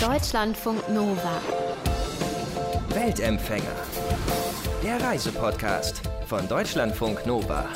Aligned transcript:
Deutschlandfunk 0.00 0.88
Nova. 0.88 1.42
Weltempfänger. 2.88 3.76
Der 4.82 4.98
Reisepodcast 4.98 6.00
von 6.24 6.48
Deutschlandfunk 6.48 7.26
Nova. 7.26 7.68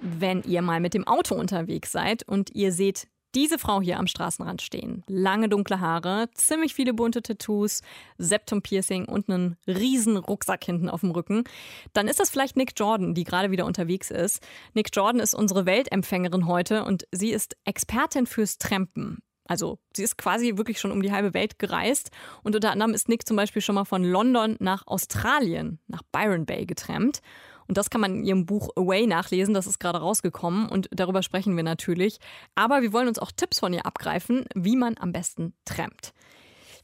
Wenn 0.00 0.42
ihr 0.44 0.62
mal 0.62 0.80
mit 0.80 0.94
dem 0.94 1.06
Auto 1.06 1.34
unterwegs 1.34 1.92
seid 1.92 2.26
und 2.26 2.48
ihr 2.54 2.72
seht 2.72 3.08
diese 3.34 3.58
Frau 3.58 3.82
hier 3.82 3.98
am 3.98 4.06
Straßenrand 4.06 4.62
stehen. 4.62 5.04
Lange 5.06 5.50
dunkle 5.50 5.80
Haare, 5.80 6.30
ziemlich 6.32 6.72
viele 6.72 6.94
bunte 6.94 7.20
Tattoos, 7.20 7.82
Septum-Piercing 8.16 9.04
und 9.04 9.28
einen 9.28 9.58
riesen 9.66 10.16
Rucksack 10.16 10.64
hinten 10.64 10.88
auf 10.88 11.00
dem 11.00 11.10
Rücken. 11.10 11.44
Dann 11.92 12.08
ist 12.08 12.20
das 12.20 12.30
vielleicht 12.30 12.56
Nick 12.56 12.72
Jordan, 12.74 13.12
die 13.12 13.24
gerade 13.24 13.50
wieder 13.50 13.66
unterwegs 13.66 14.10
ist. 14.10 14.42
Nick 14.72 14.88
Jordan 14.94 15.20
ist 15.20 15.34
unsere 15.34 15.66
Weltempfängerin 15.66 16.46
heute 16.46 16.84
und 16.84 17.06
sie 17.12 17.32
ist 17.32 17.54
Expertin 17.66 18.24
fürs 18.26 18.56
Trampen. 18.56 19.18
Also 19.46 19.78
sie 19.94 20.02
ist 20.02 20.16
quasi 20.16 20.56
wirklich 20.56 20.80
schon 20.80 20.90
um 20.90 21.02
die 21.02 21.12
halbe 21.12 21.34
Welt 21.34 21.58
gereist 21.58 22.10
und 22.42 22.54
unter 22.54 22.70
anderem 22.70 22.94
ist 22.94 23.08
Nick 23.08 23.26
zum 23.26 23.36
Beispiel 23.36 23.60
schon 23.60 23.74
mal 23.74 23.84
von 23.84 24.02
London 24.02 24.56
nach 24.58 24.86
Australien, 24.86 25.80
nach 25.86 26.02
Byron 26.12 26.46
Bay 26.46 26.64
getrampt. 26.64 27.20
Und 27.66 27.78
das 27.78 27.90
kann 27.90 28.00
man 28.00 28.16
in 28.16 28.24
ihrem 28.24 28.46
Buch 28.46 28.70
Away 28.76 29.06
nachlesen. 29.06 29.54
Das 29.54 29.66
ist 29.66 29.78
gerade 29.78 29.98
rausgekommen 29.98 30.68
und 30.68 30.88
darüber 30.92 31.22
sprechen 31.22 31.56
wir 31.56 31.62
natürlich. 31.62 32.18
Aber 32.54 32.82
wir 32.82 32.92
wollen 32.92 33.08
uns 33.08 33.18
auch 33.18 33.32
Tipps 33.32 33.60
von 33.60 33.72
ihr 33.72 33.86
abgreifen, 33.86 34.44
wie 34.54 34.76
man 34.76 34.96
am 34.98 35.12
besten 35.12 35.54
trampt. 35.64 36.12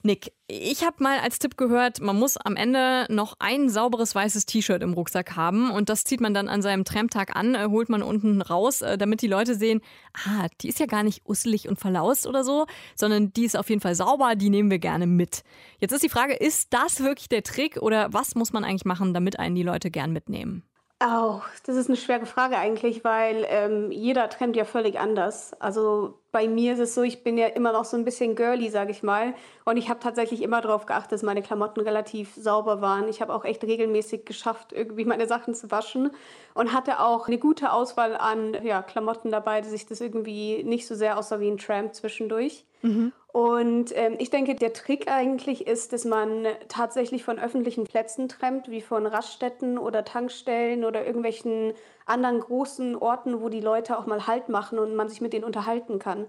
Nick, 0.02 0.32
ich 0.46 0.82
habe 0.82 1.02
mal 1.02 1.18
als 1.18 1.38
Tipp 1.38 1.58
gehört, 1.58 2.00
man 2.00 2.18
muss 2.18 2.38
am 2.38 2.56
Ende 2.56 3.06
noch 3.10 3.36
ein 3.38 3.68
sauberes 3.68 4.14
weißes 4.14 4.46
T-Shirt 4.46 4.82
im 4.82 4.94
Rucksack 4.94 5.36
haben 5.36 5.70
und 5.70 5.90
das 5.90 6.04
zieht 6.04 6.22
man 6.22 6.32
dann 6.32 6.48
an 6.48 6.62
seinem 6.62 6.86
Tramptag 6.86 7.36
an, 7.36 7.54
äh, 7.54 7.66
holt 7.68 7.90
man 7.90 8.02
unten 8.02 8.40
raus, 8.40 8.80
äh, 8.80 8.96
damit 8.96 9.20
die 9.20 9.26
Leute 9.26 9.54
sehen, 9.56 9.82
ah, 10.14 10.48
die 10.62 10.70
ist 10.70 10.80
ja 10.80 10.86
gar 10.86 11.02
nicht 11.02 11.26
usselig 11.26 11.68
und 11.68 11.78
verlaust 11.78 12.26
oder 12.26 12.44
so, 12.44 12.66
sondern 12.96 13.34
die 13.34 13.44
ist 13.44 13.58
auf 13.58 13.68
jeden 13.68 13.82
Fall 13.82 13.94
sauber, 13.94 14.36
die 14.36 14.48
nehmen 14.48 14.70
wir 14.70 14.78
gerne 14.78 15.06
mit. 15.06 15.42
Jetzt 15.80 15.92
ist 15.92 16.02
die 16.02 16.08
Frage, 16.08 16.32
ist 16.34 16.72
das 16.72 17.00
wirklich 17.00 17.28
der 17.28 17.42
Trick 17.42 17.76
oder 17.76 18.10
was 18.10 18.34
muss 18.34 18.54
man 18.54 18.64
eigentlich 18.64 18.86
machen, 18.86 19.12
damit 19.12 19.38
einen 19.38 19.54
die 19.54 19.62
Leute 19.62 19.90
gern 19.90 20.12
mitnehmen? 20.12 20.62
Oh, 21.02 21.40
das 21.64 21.76
ist 21.76 21.88
eine 21.88 21.96
schwere 21.96 22.26
Frage 22.26 22.58
eigentlich, 22.58 23.04
weil 23.04 23.46
ähm, 23.48 23.90
jeder 23.90 24.28
trennt 24.28 24.54
ja 24.54 24.66
völlig 24.66 24.98
anders. 24.98 25.54
Also 25.58 26.20
bei 26.32 26.46
mir 26.48 26.74
ist 26.74 26.78
es 26.78 26.94
so, 26.94 27.02
ich 27.02 27.22
bin 27.24 27.36
ja 27.36 27.46
immer 27.46 27.72
noch 27.72 27.84
so 27.84 27.96
ein 27.96 28.04
bisschen 28.04 28.36
girly, 28.36 28.68
sage 28.68 28.92
ich 28.92 29.02
mal. 29.02 29.34
Und 29.64 29.76
ich 29.76 29.88
habe 29.88 30.00
tatsächlich 30.00 30.42
immer 30.42 30.60
darauf 30.60 30.86
geachtet, 30.86 31.12
dass 31.12 31.22
meine 31.22 31.42
Klamotten 31.42 31.80
relativ 31.80 32.34
sauber 32.34 32.80
waren. 32.80 33.08
Ich 33.08 33.20
habe 33.20 33.34
auch 33.34 33.44
echt 33.44 33.64
regelmäßig 33.64 34.24
geschafft, 34.24 34.72
irgendwie 34.72 35.04
meine 35.04 35.26
Sachen 35.26 35.54
zu 35.54 35.70
waschen. 35.70 36.10
Und 36.54 36.72
hatte 36.72 37.00
auch 37.00 37.26
eine 37.26 37.38
gute 37.38 37.72
Auswahl 37.72 38.16
an 38.16 38.56
ja, 38.62 38.82
Klamotten 38.82 39.30
dabei, 39.30 39.60
dass 39.60 39.72
ich 39.72 39.86
das 39.86 40.00
irgendwie 40.00 40.62
nicht 40.62 40.86
so 40.86 40.94
sehr 40.94 41.18
aussah 41.18 41.40
wie 41.40 41.48
ein 41.48 41.58
Tramp 41.58 41.94
zwischendurch. 41.94 42.64
Mhm. 42.82 43.12
Und 43.32 43.96
ähm, 43.96 44.16
ich 44.18 44.30
denke, 44.30 44.56
der 44.56 44.72
Trick 44.72 45.08
eigentlich 45.10 45.66
ist, 45.66 45.92
dass 45.92 46.04
man 46.04 46.46
tatsächlich 46.68 47.22
von 47.22 47.38
öffentlichen 47.38 47.84
Plätzen 47.84 48.28
trennt, 48.28 48.70
wie 48.70 48.80
von 48.80 49.06
Raststätten 49.06 49.78
oder 49.78 50.04
Tankstellen 50.04 50.84
oder 50.84 51.06
irgendwelchen 51.06 51.72
anderen 52.10 52.40
großen 52.40 52.96
Orten, 52.96 53.40
wo 53.40 53.48
die 53.48 53.60
Leute 53.60 53.98
auch 53.98 54.06
mal 54.06 54.26
Halt 54.26 54.48
machen 54.48 54.78
und 54.78 54.94
man 54.94 55.08
sich 55.08 55.20
mit 55.20 55.32
denen 55.32 55.44
unterhalten 55.44 55.98
kann. 55.98 56.26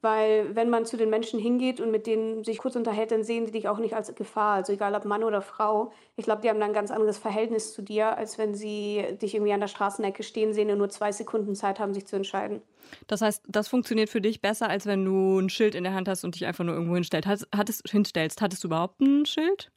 Weil 0.00 0.54
wenn 0.54 0.70
man 0.70 0.86
zu 0.86 0.96
den 0.96 1.10
Menschen 1.10 1.40
hingeht 1.40 1.80
und 1.80 1.90
mit 1.90 2.06
denen 2.06 2.44
sich 2.44 2.58
kurz 2.58 2.76
unterhält, 2.76 3.10
dann 3.10 3.24
sehen 3.24 3.46
sie 3.46 3.52
dich 3.52 3.68
auch 3.68 3.78
nicht 3.78 3.96
als 3.96 4.14
Gefahr. 4.14 4.54
Also 4.54 4.72
egal 4.72 4.94
ob 4.94 5.04
Mann 5.04 5.24
oder 5.24 5.42
Frau. 5.42 5.92
Ich 6.16 6.24
glaube, 6.24 6.40
die 6.40 6.48
haben 6.48 6.60
dann 6.60 6.70
ein 6.70 6.74
ganz 6.74 6.92
anderes 6.92 7.18
Verhältnis 7.18 7.74
zu 7.74 7.82
dir, 7.82 8.16
als 8.16 8.38
wenn 8.38 8.54
sie 8.54 9.04
dich 9.20 9.34
irgendwie 9.34 9.52
an 9.52 9.60
der 9.60 9.66
Straßenecke 9.66 10.22
stehen 10.22 10.54
sehen 10.54 10.70
und 10.70 10.78
nur 10.78 10.88
zwei 10.88 11.10
Sekunden 11.10 11.56
Zeit 11.56 11.80
haben, 11.80 11.94
sich 11.94 12.06
zu 12.06 12.14
entscheiden. 12.14 12.62
Das 13.08 13.22
heißt, 13.22 13.42
das 13.48 13.66
funktioniert 13.66 14.08
für 14.08 14.20
dich 14.20 14.40
besser, 14.40 14.70
als 14.70 14.86
wenn 14.86 15.04
du 15.04 15.40
ein 15.40 15.50
Schild 15.50 15.74
in 15.74 15.82
der 15.82 15.94
Hand 15.94 16.08
hast 16.08 16.22
und 16.22 16.36
dich 16.36 16.46
einfach 16.46 16.64
nur 16.64 16.74
irgendwo 16.74 16.94
hinstellst. 16.94 17.28
Hattest, 17.52 17.88
hinstellst. 17.88 18.40
Hattest 18.40 18.62
du 18.62 18.68
überhaupt 18.68 19.00
ein 19.00 19.26
Schild? 19.26 19.72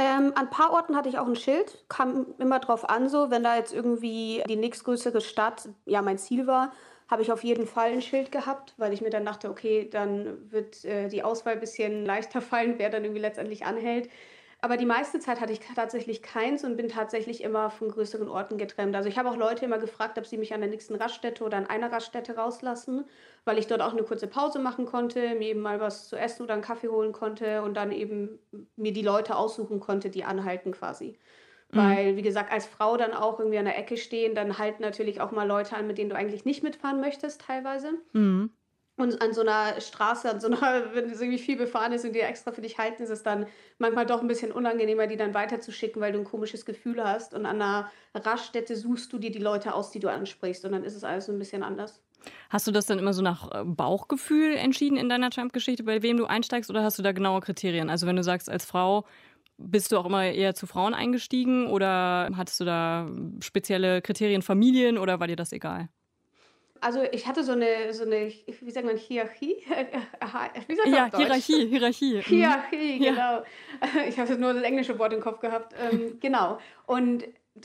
Ähm, 0.00 0.32
an 0.36 0.46
ein 0.46 0.50
paar 0.50 0.72
Orten 0.72 0.94
hatte 0.96 1.08
ich 1.08 1.18
auch 1.18 1.26
ein 1.26 1.34
Schild, 1.34 1.84
kam 1.88 2.26
immer 2.38 2.60
drauf 2.60 2.88
an, 2.88 3.08
so 3.08 3.30
wenn 3.30 3.42
da 3.42 3.56
jetzt 3.56 3.74
irgendwie 3.74 4.44
die 4.48 4.56
nächstgrößere 4.56 5.20
Stadt 5.20 5.68
ja 5.86 6.02
mein 6.02 6.18
Ziel 6.18 6.46
war, 6.46 6.72
habe 7.08 7.22
ich 7.22 7.32
auf 7.32 7.42
jeden 7.42 7.66
Fall 7.66 7.90
ein 7.90 8.02
Schild 8.02 8.30
gehabt, 8.30 8.74
weil 8.76 8.92
ich 8.92 9.00
mir 9.00 9.10
dann 9.10 9.24
dachte, 9.24 9.50
okay, 9.50 9.88
dann 9.90 10.52
wird 10.52 10.84
äh, 10.84 11.08
die 11.08 11.24
Auswahl 11.24 11.54
ein 11.54 11.60
bisschen 11.60 12.06
leichter 12.06 12.40
fallen, 12.42 12.74
wer 12.78 12.90
dann 12.90 13.02
irgendwie 13.04 13.20
letztendlich 13.20 13.66
anhält. 13.66 14.08
Aber 14.60 14.76
die 14.76 14.86
meiste 14.86 15.20
Zeit 15.20 15.40
hatte 15.40 15.52
ich 15.52 15.60
tatsächlich 15.60 16.20
keins 16.20 16.64
und 16.64 16.76
bin 16.76 16.88
tatsächlich 16.88 17.44
immer 17.44 17.70
von 17.70 17.88
größeren 17.90 18.28
Orten 18.28 18.58
getrennt. 18.58 18.96
Also 18.96 19.08
ich 19.08 19.16
habe 19.16 19.30
auch 19.30 19.36
Leute 19.36 19.64
immer 19.64 19.78
gefragt, 19.78 20.18
ob 20.18 20.26
sie 20.26 20.36
mich 20.36 20.52
an 20.52 20.60
der 20.60 20.68
nächsten 20.68 20.96
Raststätte 20.96 21.44
oder 21.44 21.56
an 21.58 21.66
einer 21.66 21.92
Raststätte 21.92 22.34
rauslassen, 22.36 23.04
weil 23.44 23.56
ich 23.58 23.68
dort 23.68 23.82
auch 23.82 23.92
eine 23.92 24.02
kurze 24.02 24.26
Pause 24.26 24.58
machen 24.58 24.84
konnte, 24.84 25.36
mir 25.36 25.48
eben 25.48 25.60
mal 25.60 25.78
was 25.78 26.08
zu 26.08 26.16
essen 26.16 26.42
oder 26.42 26.54
einen 26.54 26.62
Kaffee 26.62 26.88
holen 26.88 27.12
konnte 27.12 27.62
und 27.62 27.74
dann 27.74 27.92
eben 27.92 28.40
mir 28.74 28.92
die 28.92 29.02
Leute 29.02 29.36
aussuchen 29.36 29.78
konnte, 29.78 30.10
die 30.10 30.24
anhalten 30.24 30.72
quasi. 30.72 31.18
Mhm. 31.72 31.98
Weil, 31.98 32.16
wie 32.16 32.22
gesagt, 32.22 32.50
als 32.52 32.66
Frau 32.66 32.96
dann 32.96 33.14
auch 33.14 33.38
irgendwie 33.38 33.58
an 33.58 33.66
der 33.66 33.78
Ecke 33.78 33.96
stehen, 33.96 34.34
dann 34.34 34.58
halten 34.58 34.82
natürlich 34.82 35.20
auch 35.20 35.30
mal 35.32 35.46
Leute 35.46 35.76
an, 35.76 35.86
mit 35.86 35.98
denen 35.98 36.10
du 36.10 36.16
eigentlich 36.16 36.44
nicht 36.44 36.64
mitfahren 36.64 37.00
möchtest, 37.00 37.42
teilweise. 37.42 37.92
Mhm. 38.14 38.57
Und 38.98 39.22
an 39.22 39.32
so 39.32 39.42
einer 39.42 39.80
Straße, 39.80 40.28
an 40.28 40.40
so 40.40 40.48
einer, 40.48 40.60
wenn 40.92 41.08
es 41.08 41.20
irgendwie 41.20 41.38
viel 41.38 41.56
befahren 41.56 41.92
ist 41.92 42.04
und 42.04 42.12
die 42.12 42.20
extra 42.20 42.52
für 42.52 42.60
dich 42.60 42.78
halten, 42.78 43.04
ist 43.04 43.10
es 43.10 43.22
dann 43.22 43.46
manchmal 43.78 44.04
doch 44.04 44.20
ein 44.20 44.28
bisschen 44.28 44.52
unangenehmer, 44.52 45.06
die 45.06 45.16
dann 45.16 45.34
weiterzuschicken, 45.34 46.02
weil 46.02 46.12
du 46.12 46.18
ein 46.18 46.24
komisches 46.24 46.66
Gefühl 46.66 47.02
hast. 47.02 47.32
Und 47.32 47.46
an 47.46 47.62
einer 47.62 47.90
Raststätte 48.14 48.76
suchst 48.76 49.12
du 49.12 49.18
dir 49.18 49.30
die 49.30 49.38
Leute 49.38 49.72
aus, 49.72 49.92
die 49.92 50.00
du 50.00 50.08
ansprichst. 50.08 50.64
Und 50.64 50.72
dann 50.72 50.82
ist 50.82 50.96
es 50.96 51.04
alles 51.04 51.26
so 51.26 51.32
ein 51.32 51.38
bisschen 51.38 51.62
anders. 51.62 52.02
Hast 52.50 52.66
du 52.66 52.72
das 52.72 52.86
dann 52.86 52.98
immer 52.98 53.12
so 53.12 53.22
nach 53.22 53.50
äh, 53.52 53.64
Bauchgefühl 53.64 54.56
entschieden 54.56 54.96
in 54.96 55.08
deiner 55.08 55.30
Trump-Geschichte, 55.30 55.84
bei 55.84 56.02
wem 56.02 56.16
du 56.16 56.26
einsteigst, 56.26 56.68
oder 56.68 56.82
hast 56.82 56.98
du 56.98 57.02
da 57.02 57.12
genaue 57.12 57.40
Kriterien? 57.40 57.90
Also 57.90 58.08
wenn 58.08 58.16
du 58.16 58.24
sagst, 58.24 58.50
als 58.50 58.64
Frau 58.64 59.04
bist 59.58 59.92
du 59.92 59.98
auch 59.98 60.06
immer 60.06 60.24
eher 60.24 60.54
zu 60.54 60.66
Frauen 60.66 60.94
eingestiegen 60.94 61.66
oder 61.68 62.30
hattest 62.36 62.60
du 62.60 62.64
da 62.64 63.08
spezielle 63.40 64.02
Kriterien, 64.02 64.42
Familien 64.42 64.98
oder 64.98 65.20
war 65.20 65.26
dir 65.28 65.36
das 65.36 65.52
egal? 65.52 65.88
Also 66.80 67.02
ich 67.12 67.26
hatte 67.26 67.44
so 67.44 67.52
eine, 67.52 67.92
so 67.92 68.04
eine 68.04 68.32
wie 68.60 68.70
sagt 68.70 68.86
man, 68.86 68.96
Hierarchie? 68.96 69.56
Wie 70.66 70.74
sagt 70.76 70.88
man 70.88 70.94
ja, 70.94 71.16
Hierarchie, 71.16 71.66
Hierarchie. 71.68 72.14
Mhm. 72.16 72.20
Hierarchie, 72.22 72.98
genau. 72.98 73.16
Ja. 73.16 73.44
Ich 74.08 74.18
habe 74.18 74.36
nur 74.36 74.54
das 74.54 74.62
englische 74.62 74.98
Wort 74.98 75.12
im 75.12 75.20
Kopf 75.20 75.40
gehabt. 75.40 75.74
Ähm, 75.78 76.18
genau. 76.20 76.58
Und 76.86 77.24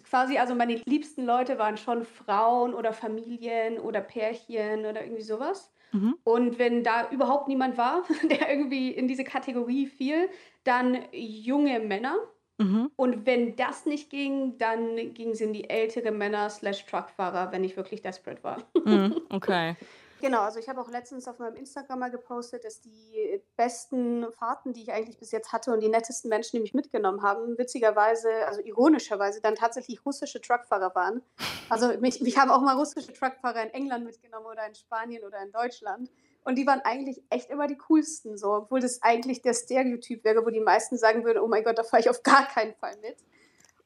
quasi, 0.10 0.38
also 0.38 0.56
meine 0.56 0.82
liebsten 0.86 1.26
Leute 1.26 1.60
waren 1.60 1.78
schon 1.78 2.04
Frauen 2.04 2.74
oder 2.74 2.94
Familien 2.94 3.80
oder 3.80 4.02
Pärchen 4.02 4.86
oder 4.86 5.04
irgendwie 5.04 5.24
sowas. 5.24 5.72
Mhm. 5.92 6.16
Und 6.24 6.60
wenn 6.60 6.84
da 6.84 7.10
überhaupt 7.12 7.48
niemand 7.48 7.78
war, 7.78 8.04
der 8.30 8.50
irgendwie 8.50 8.90
in 8.90 9.08
diese 9.08 9.24
Kategorie 9.24 9.88
fiel, 9.88 10.30
dann 10.64 10.98
junge 11.12 11.80
Männer. 11.80 12.16
Mhm. 12.58 12.92
Und 12.96 13.26
wenn 13.26 13.56
das 13.56 13.86
nicht 13.86 14.10
ging, 14.10 14.58
dann 14.58 15.14
ging 15.14 15.32
es 15.32 15.42
in 15.42 15.54
die 15.54 15.70
ältere 15.70 16.12
Männer 16.12 16.50
slash 16.50 16.86
Truckfahrer, 16.86 17.52
wenn 17.52 17.64
ich 17.64 17.76
wirklich 17.76 18.02
desperate 18.02 18.44
war. 18.44 18.58
Mhm. 18.86 19.22
Okay. 19.30 19.76
Genau, 20.24 20.40
also 20.40 20.58
ich 20.58 20.70
habe 20.70 20.80
auch 20.80 20.90
letztens 20.90 21.28
auf 21.28 21.38
meinem 21.40 21.58
Instagram 21.58 22.00
mal 22.00 22.10
gepostet, 22.10 22.64
dass 22.64 22.80
die 22.80 23.42
besten 23.58 24.32
Fahrten, 24.32 24.72
die 24.72 24.84
ich 24.84 24.94
eigentlich 24.94 25.18
bis 25.18 25.32
jetzt 25.32 25.52
hatte 25.52 25.74
und 25.74 25.82
die 25.82 25.90
nettesten 25.90 26.30
Menschen, 26.30 26.56
die 26.56 26.62
mich 26.62 26.74
mitgenommen 26.74 27.24
haben, 27.24 27.58
witzigerweise, 27.58 28.30
also 28.48 28.62
ironischerweise, 28.62 29.42
dann 29.42 29.56
tatsächlich 29.56 30.06
russische 30.06 30.40
Truckfahrer 30.40 30.96
waren. 30.96 31.22
Also 31.68 31.90
mich, 32.00 32.22
mich 32.22 32.38
haben 32.38 32.52
auch 32.52 32.62
mal 32.62 32.78
russische 32.78 33.12
Truckfahrer 33.12 33.64
in 33.64 33.72
England 33.72 34.06
mitgenommen 34.06 34.46
oder 34.46 34.66
in 34.66 34.76
Spanien 34.76 35.26
oder 35.26 35.42
in 35.42 35.52
Deutschland. 35.52 36.10
Und 36.44 36.56
die 36.56 36.68
waren 36.68 36.82
eigentlich 36.82 37.24
echt 37.30 37.50
immer 37.50 37.68
die 37.68 37.78
coolsten, 37.78 38.38
so, 38.38 38.54
obwohl 38.54 38.82
das 38.82 39.02
eigentlich 39.02 39.42
der 39.42 39.54
Stereotyp 39.54 40.24
wäre, 40.24 40.46
wo 40.46 40.50
die 40.50 40.60
meisten 40.60 40.98
sagen 40.98 41.24
würden, 41.24 41.40
oh 41.40 41.48
mein 41.48 41.64
Gott, 41.64 41.78
da 41.78 41.84
fahre 41.84 42.02
ich 42.02 42.10
auf 42.10 42.24
gar 42.24 42.48
keinen 42.48 42.74
Fall 42.76 42.98
mit. 43.02 43.18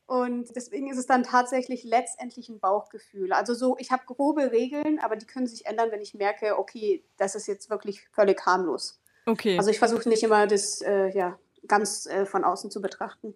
Und 0.07 0.55
deswegen 0.55 0.89
ist 0.89 0.97
es 0.97 1.05
dann 1.05 1.23
tatsächlich 1.23 1.83
letztendlich 1.83 2.47
ein 2.47 2.59
Bauchgefühl. 2.59 3.33
Also 3.33 3.53
so, 3.53 3.75
ich 3.77 3.91
habe 3.91 4.03
grobe 4.05 4.51
Regeln, 4.51 4.99
aber 4.99 5.17
die 5.17 5.25
können 5.25 5.47
sich 5.47 5.65
ändern, 5.65 5.91
wenn 5.91 6.01
ich 6.01 6.13
merke, 6.13 6.57
okay, 6.57 7.03
das 7.17 7.35
ist 7.35 7.45
jetzt 7.47 7.69
wirklich 7.69 8.07
völlig 8.09 8.43
harmlos. 8.45 9.01
Okay. 9.25 9.57
Also 9.57 9.69
ich 9.69 9.79
versuche 9.79 10.07
nicht 10.07 10.23
immer 10.23 10.47
das 10.47 10.81
äh, 10.81 11.09
ja, 11.09 11.37
ganz 11.67 12.05
äh, 12.05 12.25
von 12.25 12.45
außen 12.45 12.71
zu 12.71 12.81
betrachten. 12.81 13.35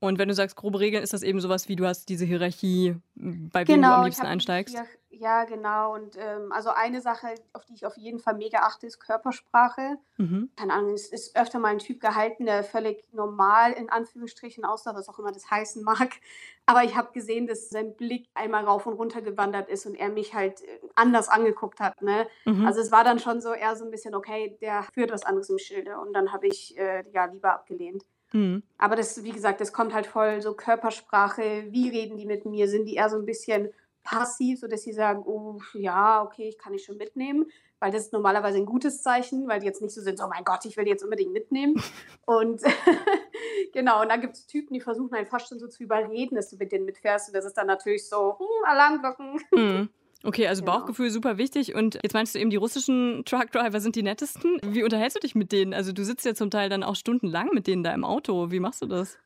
Und 0.00 0.18
wenn 0.18 0.28
du 0.28 0.34
sagst 0.34 0.56
grobe 0.56 0.80
Regeln, 0.80 1.02
ist 1.02 1.12
das 1.12 1.22
eben 1.22 1.40
sowas 1.40 1.68
wie 1.68 1.76
du 1.76 1.86
hast 1.86 2.08
diese 2.08 2.24
Hierarchie, 2.24 2.96
bei 3.14 3.68
wem 3.68 3.76
genau, 3.76 3.88
du 3.88 3.94
am 3.96 4.04
liebsten 4.04 4.26
einsteigst? 4.26 4.74
Ja, 5.10 5.44
genau. 5.44 5.92
Und 5.92 6.16
ähm, 6.16 6.50
also 6.52 6.70
eine 6.70 7.02
Sache, 7.02 7.34
auf 7.52 7.66
die 7.66 7.74
ich 7.74 7.84
auf 7.84 7.98
jeden 7.98 8.18
Fall 8.18 8.34
mega 8.34 8.60
achte, 8.60 8.86
ist 8.86 8.98
Körpersprache. 8.98 9.98
Mhm. 10.16 10.50
Keine 10.56 10.72
Ahnung, 10.72 10.94
es 10.94 11.08
ist 11.08 11.36
öfter 11.36 11.58
mal 11.58 11.68
ein 11.68 11.80
Typ 11.80 12.00
gehalten, 12.00 12.46
der 12.46 12.64
völlig 12.64 13.04
normal 13.12 13.72
in 13.72 13.90
Anführungsstrichen 13.90 14.64
aussah, 14.64 14.94
was 14.94 15.10
auch 15.10 15.18
immer 15.18 15.32
das 15.32 15.50
heißen 15.50 15.82
mag. 15.82 16.12
Aber 16.64 16.84
ich 16.84 16.96
habe 16.96 17.12
gesehen, 17.12 17.46
dass 17.46 17.68
sein 17.68 17.94
Blick 17.96 18.28
einmal 18.32 18.64
rauf 18.64 18.86
und 18.86 18.94
runter 18.94 19.20
gewandert 19.20 19.68
ist 19.68 19.84
und 19.84 19.96
er 19.96 20.08
mich 20.08 20.32
halt 20.32 20.62
äh, 20.62 20.80
anders 20.94 21.28
angeguckt 21.28 21.80
hat. 21.80 22.00
Ne? 22.00 22.26
Mhm. 22.46 22.64
Also 22.64 22.80
es 22.80 22.90
war 22.90 23.04
dann 23.04 23.18
schon 23.18 23.42
so 23.42 23.52
eher 23.52 23.76
so 23.76 23.84
ein 23.84 23.90
bisschen, 23.90 24.14
okay, 24.14 24.56
der 24.62 24.84
führt 24.94 25.12
was 25.12 25.24
anderes 25.24 25.50
im 25.50 25.58
Schilde. 25.58 25.98
Und 25.98 26.14
dann 26.14 26.32
habe 26.32 26.46
ich 26.46 26.78
äh, 26.78 27.04
ja 27.12 27.26
lieber 27.26 27.52
abgelehnt. 27.52 28.04
Mhm. 28.32 28.62
Aber 28.78 28.96
das, 28.96 29.22
wie 29.24 29.32
gesagt, 29.32 29.60
das 29.60 29.72
kommt 29.72 29.94
halt 29.94 30.06
voll 30.06 30.40
so 30.40 30.54
Körpersprache. 30.54 31.66
Wie 31.70 31.88
reden 31.88 32.16
die 32.16 32.26
mit 32.26 32.44
mir? 32.44 32.68
Sind 32.68 32.86
die 32.86 32.94
eher 32.94 33.08
so 33.08 33.16
ein 33.16 33.26
bisschen 33.26 33.70
passiv, 34.02 34.60
sodass 34.60 34.82
sie 34.82 34.92
sagen, 34.92 35.22
oh 35.26 35.60
ja, 35.74 36.22
okay, 36.22 36.48
ich 36.48 36.58
kann 36.58 36.74
ich 36.74 36.84
schon 36.84 36.96
mitnehmen, 36.96 37.46
weil 37.78 37.90
das 37.90 38.02
ist 38.02 38.12
normalerweise 38.12 38.58
ein 38.58 38.66
gutes 38.66 39.02
Zeichen, 39.02 39.46
weil 39.48 39.60
die 39.60 39.66
jetzt 39.66 39.82
nicht 39.82 39.94
so 39.94 40.00
sind, 40.00 40.20
oh 40.22 40.28
mein 40.28 40.44
Gott, 40.44 40.64
ich 40.64 40.76
will 40.76 40.84
die 40.84 40.90
jetzt 40.90 41.04
unbedingt 41.04 41.32
mitnehmen. 41.32 41.80
und 42.26 42.62
genau, 43.72 44.02
und 44.02 44.08
dann 44.08 44.20
gibt 44.20 44.34
es 44.34 44.46
Typen, 44.46 44.74
die 44.74 44.80
versuchen 44.80 45.14
einen 45.14 45.26
fast 45.26 45.48
schon 45.48 45.58
so 45.58 45.68
zu 45.68 45.82
überreden, 45.82 46.34
dass 46.34 46.50
du 46.50 46.56
mit 46.56 46.72
denen 46.72 46.84
mitfährst. 46.84 47.28
Und 47.28 47.34
das 47.34 47.44
ist 47.44 47.56
dann 47.56 47.66
natürlich 47.66 48.08
so, 48.08 48.38
hm, 48.38 48.64
Alarmglocken. 48.66 49.40
Hm. 49.54 49.88
Okay, 50.22 50.46
also 50.46 50.62
genau. 50.62 50.78
Bauchgefühl 50.78 51.10
super 51.10 51.38
wichtig. 51.38 51.74
Und 51.74 51.98
jetzt 52.02 52.12
meinst 52.12 52.34
du 52.34 52.38
eben, 52.38 52.50
die 52.50 52.56
russischen 52.56 53.24
Truckdriver 53.24 53.80
sind 53.80 53.96
die 53.96 54.02
nettesten. 54.02 54.60
Wie 54.62 54.82
unterhältst 54.82 55.16
du 55.16 55.20
dich 55.20 55.34
mit 55.34 55.50
denen? 55.52 55.72
Also 55.72 55.92
du 55.92 56.04
sitzt 56.04 56.26
ja 56.26 56.34
zum 56.34 56.50
Teil 56.50 56.68
dann 56.68 56.82
auch 56.82 56.96
stundenlang 56.96 57.50
mit 57.54 57.66
denen 57.66 57.82
da 57.82 57.92
im 57.92 58.04
Auto. 58.04 58.50
Wie 58.50 58.60
machst 58.60 58.82
du 58.82 58.86
das? 58.86 59.18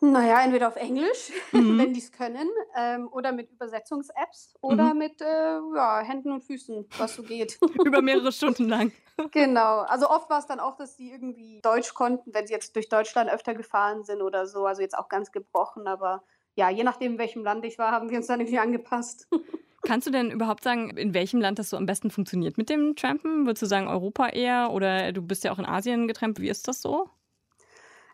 Naja, 0.00 0.42
entweder 0.42 0.68
auf 0.68 0.76
Englisch, 0.76 1.32
mhm. 1.52 1.78
wenn 1.78 1.94
die 1.94 2.00
es 2.00 2.12
können, 2.12 2.48
ähm, 2.76 3.08
oder 3.10 3.32
mit 3.32 3.50
Übersetzungs-Apps 3.50 4.54
oder 4.60 4.92
mhm. 4.92 4.98
mit 4.98 5.20
äh, 5.22 5.58
ja, 5.74 6.00
Händen 6.00 6.32
und 6.32 6.44
Füßen, 6.44 6.86
was 6.98 7.14
so 7.14 7.22
geht. 7.22 7.58
Über 7.84 8.02
mehrere 8.02 8.30
Stunden 8.30 8.68
lang. 8.68 8.92
genau. 9.32 9.80
Also 9.80 10.10
oft 10.10 10.28
war 10.28 10.38
es 10.38 10.46
dann 10.46 10.60
auch, 10.60 10.76
dass 10.76 10.96
die 10.96 11.10
irgendwie 11.10 11.60
Deutsch 11.62 11.94
konnten, 11.94 12.34
wenn 12.34 12.46
sie 12.46 12.52
jetzt 12.52 12.76
durch 12.76 12.88
Deutschland 12.88 13.30
öfter 13.30 13.54
gefahren 13.54 14.04
sind 14.04 14.20
oder 14.20 14.46
so. 14.46 14.66
Also 14.66 14.82
jetzt 14.82 14.96
auch 14.96 15.08
ganz 15.08 15.32
gebrochen, 15.32 15.86
aber 15.86 16.22
ja, 16.56 16.70
je 16.70 16.84
nachdem, 16.84 17.12
in 17.12 17.18
welchem 17.18 17.44
Land 17.44 17.64
ich 17.64 17.78
war, 17.78 17.92
haben 17.92 18.10
wir 18.10 18.16
uns 18.16 18.26
dann 18.26 18.40
irgendwie 18.40 18.58
angepasst. 18.58 19.28
Kannst 19.82 20.06
du 20.06 20.10
denn 20.10 20.32
überhaupt 20.32 20.64
sagen, 20.64 20.90
in 20.96 21.14
welchem 21.14 21.40
Land 21.40 21.60
das 21.60 21.70
so 21.70 21.76
am 21.76 21.86
besten 21.86 22.10
funktioniert 22.10 22.58
mit 22.58 22.68
dem 22.68 22.96
Trampen? 22.96 23.46
Würdest 23.46 23.62
du 23.62 23.66
sagen 23.66 23.86
Europa 23.86 24.28
eher 24.30 24.72
oder 24.72 25.12
du 25.12 25.22
bist 25.22 25.44
ja 25.44 25.52
auch 25.52 25.60
in 25.60 25.66
Asien 25.66 26.08
getrampt? 26.08 26.40
Wie 26.40 26.48
ist 26.48 26.66
das 26.66 26.82
so? 26.82 27.08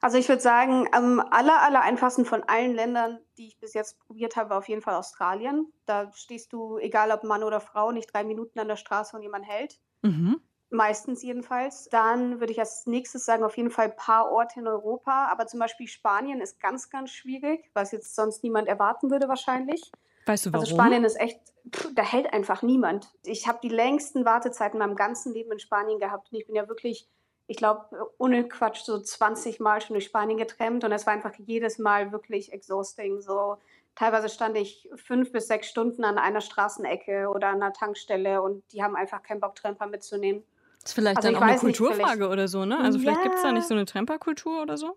Also 0.03 0.19
ich 0.19 0.29
würde 0.29 0.43
sagen, 0.43 0.89
am 0.91 1.21
aller, 1.21 1.63
aller 1.63 1.81
einfachsten 1.81 2.25
von 2.25 2.43
allen 2.43 2.75
Ländern, 2.75 3.21
die 3.39 3.47
ich 3.47 3.61
bis 3.61 3.73
jetzt 3.73 4.01
probiert 4.01 4.35
habe, 4.35 4.51
war 4.51 4.59
auf 4.59 4.69
jeden 4.69 4.83
Fall 4.83 4.97
Australien. 4.97 5.73
Da 5.87 6.11
stehst 6.13 6.53
du, 6.53 6.77
egal 6.79 7.13
ob 7.13 7.23
Mann 7.23 7.45
oder 7.45 7.61
Frau, 7.61 7.93
nicht 7.93 8.13
drei 8.13 8.25
Minuten 8.25 8.59
an 8.59 8.69
der 8.69 8.77
Straße 8.77 9.17
und 9.17 9.23
jemand 9.23 9.47
hält. 9.47 9.79
Mhm. 10.03 10.43
Meistens 10.73 11.23
jedenfalls. 11.23 11.89
Dann 11.91 12.41
würde 12.41 12.53
ich 12.53 12.59
als 12.59 12.87
nächstes 12.87 13.25
sagen, 13.25 13.45
auf 13.45 13.57
jeden 13.57 13.71
Fall 13.71 13.87
ein 13.87 13.97
paar 13.97 14.31
Orte 14.31 14.61
in 14.61 14.67
Europa. 14.67 15.29
Aber 15.31 15.47
zum 15.47 15.61
Beispiel 15.61 15.87
Spanien 15.87 16.41
ist 16.41 16.61
ganz, 16.61 16.91
ganz 16.91 17.11
schwierig, 17.11 17.71
was 17.75 17.93
jetzt 17.93 18.15
sonst 18.15 18.43
niemand 18.43 18.69
erwarten 18.69 19.11
würde 19.11 19.29
wahrscheinlich. 19.29 19.93
Weißt 20.27 20.47
du 20.47 20.51
also 20.51 20.53
warum? 20.53 20.65
Also 20.65 20.75
Spanien 20.75 21.05
ist 21.05 21.21
echt, 21.21 21.41
pff, 21.71 21.95
da 21.95 22.03
hält 22.03 22.33
einfach 22.33 22.63
niemand. 22.63 23.13
Ich 23.25 23.47
habe 23.47 23.59
die 23.63 23.69
längsten 23.69 24.25
Wartezeiten 24.25 24.81
in 24.81 24.87
meinem 24.87 24.97
ganzen 24.97 25.33
Leben 25.33 25.53
in 25.53 25.59
Spanien 25.59 25.99
gehabt. 25.99 26.33
Und 26.33 26.39
ich 26.39 26.47
bin 26.47 26.57
ja 26.57 26.69
wirklich 26.69 27.09
ich 27.47 27.57
glaube, 27.57 27.85
ohne 28.19 28.49
Quatsch, 28.49 28.83
so 28.83 28.99
20 28.99 29.61
Mal 29.61 29.81
schon 29.83 29.95
durch 29.95 30.07
Spanien 30.07 30.39
getrennt 30.39 30.85
und 30.85 30.93
es 30.93 31.07
war 31.07 31.13
einfach 31.13 31.35
jedes 31.39 31.79
Mal 31.79 32.13
wirklich 32.13 32.53
exhausting. 32.53 33.21
So 33.21 33.59
teilweise 33.95 34.29
stand 34.29 34.57
ich 34.57 34.89
fünf 34.95 35.33
bis 35.33 35.49
sechs 35.49 35.69
Stunden 35.69 36.05
an 36.05 36.19
einer 36.19 36.41
Straßenecke 36.41 37.29
oder 37.29 37.49
an 37.49 37.63
einer 37.63 37.73
Tankstelle 37.73 38.43
und 38.43 38.63
die 38.73 38.83
haben 38.83 38.97
einfach 38.97 39.23
keinen 39.23 39.41
Bock, 39.41 39.55
Tremper 39.55 39.87
mitzunehmen. 39.87 40.45
Das 40.83 40.91
ist 40.91 40.95
vielleicht 40.95 41.19
also 41.19 41.31
dann 41.31 41.37
auch 41.37 41.43
eine 41.43 41.59
Kulturfrage 41.59 42.29
oder 42.29 42.49
so, 42.49 42.65
ne? 42.65 42.79
Also 42.79 42.99
ja. 42.99 43.03
vielleicht 43.03 43.23
gibt 43.23 43.35
es 43.37 43.43
da 43.43 43.53
nicht 43.53 43.67
so 43.67 43.75
eine 43.75 43.85
Tremperkultur 43.85 44.63
oder 44.63 44.77
so? 44.77 44.97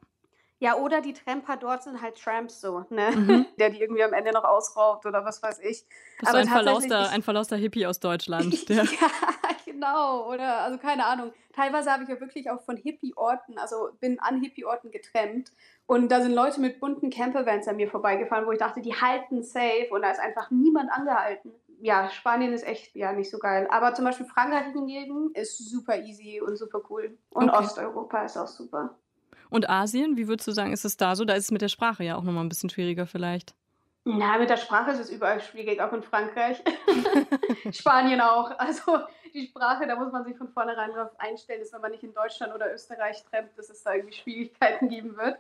Ja, 0.59 0.75
oder 0.77 1.01
die 1.01 1.13
Tramper 1.13 1.57
dort 1.57 1.83
sind 1.83 2.01
halt 2.01 2.15
Tramps 2.15 2.61
so, 2.61 2.85
ne? 2.89 3.11
Mhm. 3.11 3.45
Der 3.59 3.69
die 3.69 3.81
irgendwie 3.81 4.03
am 4.03 4.13
Ende 4.13 4.31
noch 4.31 4.45
ausraubt 4.45 5.05
oder 5.05 5.25
was 5.25 5.43
weiß 5.43 5.59
ich. 5.59 5.85
Das 6.21 6.29
ist 6.29 6.35
ein 6.35 6.47
verlauster, 6.47 7.09
ein 7.09 7.21
verlauster 7.21 7.57
Hippie 7.57 7.85
aus 7.85 7.99
Deutschland. 7.99 8.67
ja, 8.69 8.83
genau. 9.65 10.27
Oder, 10.31 10.59
also 10.61 10.77
keine 10.77 11.05
Ahnung. 11.05 11.33
Teilweise 11.53 11.91
habe 11.91 12.03
ich 12.03 12.09
ja 12.09 12.19
wirklich 12.19 12.49
auch 12.49 12.61
von 12.61 12.77
Hippie-Orten, 12.77 13.57
also 13.57 13.89
bin 13.99 14.19
an 14.19 14.41
Hippie-Orten 14.41 14.91
getrennt. 14.91 15.51
Und 15.87 16.09
da 16.09 16.21
sind 16.21 16.33
Leute 16.33 16.59
mit 16.61 16.79
bunten 16.79 17.09
Campervans 17.09 17.67
an 17.67 17.75
mir 17.75 17.89
vorbeigefahren, 17.89 18.47
wo 18.47 18.51
ich 18.51 18.59
dachte, 18.59 18.81
die 18.81 18.95
halten 18.95 19.43
safe 19.43 19.87
und 19.91 20.01
da 20.01 20.11
ist 20.11 20.19
einfach 20.19 20.49
niemand 20.51 20.89
angehalten. 20.91 21.51
Ja, 21.81 22.09
Spanien 22.09 22.53
ist 22.53 22.65
echt 22.65 22.95
ja 22.95 23.13
nicht 23.13 23.29
so 23.29 23.37
geil. 23.37 23.67
Aber 23.69 23.93
zum 23.93 24.05
Beispiel 24.05 24.25
Frankreich 24.25 24.73
hingegen 24.73 25.31
ist 25.33 25.69
super 25.69 25.97
easy 25.97 26.41
und 26.41 26.57
super 26.57 26.81
cool. 26.89 27.17
Und 27.29 27.49
okay. 27.49 27.63
Osteuropa 27.63 28.23
ist 28.23 28.37
auch 28.37 28.47
super. 28.47 28.95
Und 29.49 29.69
Asien, 29.69 30.17
wie 30.17 30.27
würdest 30.27 30.47
du 30.47 30.51
sagen, 30.51 30.73
ist 30.73 30.85
es 30.85 30.97
da 30.97 31.15
so? 31.15 31.25
Da 31.25 31.33
ist 31.33 31.45
es 31.45 31.51
mit 31.51 31.61
der 31.61 31.69
Sprache 31.69 32.03
ja 32.03 32.15
auch 32.15 32.23
nochmal 32.23 32.43
ein 32.43 32.49
bisschen 32.49 32.69
schwieriger 32.69 33.05
vielleicht. 33.05 33.55
Na, 34.03 34.37
mit 34.37 34.51
der 34.51 34.57
Sprache 34.57 34.91
ist 34.91 34.99
es 34.99 35.09
überall 35.09 35.41
schwierig, 35.41 35.81
auch 35.81 35.91
in 35.91 36.03
Frankreich. 36.03 36.61
Spanien 37.71 38.21
auch. 38.21 38.51
Also 38.59 38.99
die 39.33 39.47
Sprache, 39.47 39.87
da 39.87 39.95
muss 39.95 40.11
man 40.11 40.23
sich 40.23 40.37
von 40.37 40.47
vornherein 40.49 40.91
darauf 40.93 41.19
einstellen, 41.19 41.59
dass 41.59 41.73
wenn 41.73 41.81
man 41.81 41.91
nicht 41.91 42.03
in 42.03 42.13
Deutschland 42.13 42.53
oder 42.53 42.71
Österreich 42.71 43.23
trennt, 43.25 43.57
dass 43.57 43.69
es 43.69 43.81
da 43.81 43.95
irgendwie 43.95 44.15
Schwierigkeiten 44.15 44.89
geben 44.89 45.17
wird. 45.17 45.37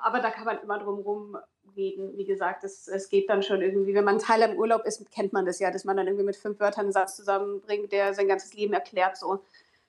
Aber 0.00 0.20
da 0.20 0.30
kann 0.30 0.44
man 0.44 0.60
immer 0.60 0.78
drum 0.78 1.00
rum 1.00 1.38
reden. 1.76 2.16
Wie 2.16 2.24
gesagt, 2.24 2.64
es, 2.64 2.88
es 2.88 3.08
geht 3.08 3.28
dann 3.28 3.42
schon 3.42 3.62
irgendwie. 3.62 3.94
Wenn 3.94 4.04
man 4.04 4.18
Teil 4.18 4.42
im 4.42 4.58
Urlaub 4.58 4.84
ist, 4.84 5.10
kennt 5.10 5.32
man 5.32 5.46
das 5.46 5.58
ja, 5.58 5.70
dass 5.70 5.84
man 5.84 5.96
dann 5.96 6.06
irgendwie 6.06 6.24
mit 6.24 6.36
fünf 6.36 6.60
Wörtern 6.60 6.86
einen 6.86 6.92
Satz 6.92 7.16
zusammenbringt, 7.16 7.92
der 7.92 8.14
sein 8.14 8.28
ganzes 8.28 8.54
Leben 8.54 8.72
erklärt. 8.72 9.16
So. 9.16 9.40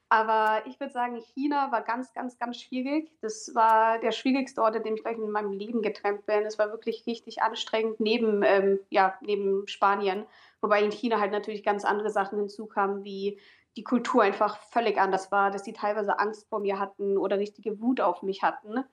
Aber 0.10 0.62
ich 0.68 0.80
würde 0.80 0.94
sagen, 0.94 1.20
China 1.34 1.72
war 1.72 1.82
ganz, 1.82 2.14
ganz, 2.14 2.38
ganz 2.38 2.62
schwierig. 2.62 3.12
Das 3.22 3.56
war 3.56 4.00
der 4.00 4.12
schwierigste 4.12 4.62
Ort, 4.62 4.76
in 4.76 4.84
dem 4.84 4.96
ich 4.96 5.02
gleich 5.02 5.18
in 5.18 5.32
meinem 5.32 5.52
Leben 5.52 5.82
getrennt 5.82 6.26
bin. 6.28 6.44
Es 6.44 6.60
war 6.60 6.70
wirklich 6.70 7.08
richtig 7.08 7.42
anstrengend, 7.42 8.00
neben, 8.00 8.44
ähm, 8.44 8.80
ja, 8.90 9.18
neben 9.22 9.68
Spanien. 9.68 10.26
Wobei 10.62 10.84
in 10.84 10.92
China 10.92 11.20
halt 11.20 11.32
natürlich 11.32 11.64
ganz 11.64 11.84
andere 11.84 12.12
Sachen 12.12 12.38
hinzukamen, 12.38 13.04
wie 13.04 13.40
die 13.76 13.84
Kultur 13.84 14.22
einfach 14.22 14.60
völlig 14.70 15.00
anders 15.00 15.32
war, 15.32 15.50
dass 15.50 15.64
die 15.64 15.74
teilweise 15.74 16.20
Angst 16.20 16.48
vor 16.48 16.60
mir 16.60 16.80
hatten 16.80 17.18
oder 17.18 17.40
richtige 17.40 17.82
Wut 17.82 18.00
auf 18.00 18.22
mich 18.22 18.44
hatten. 18.44 18.84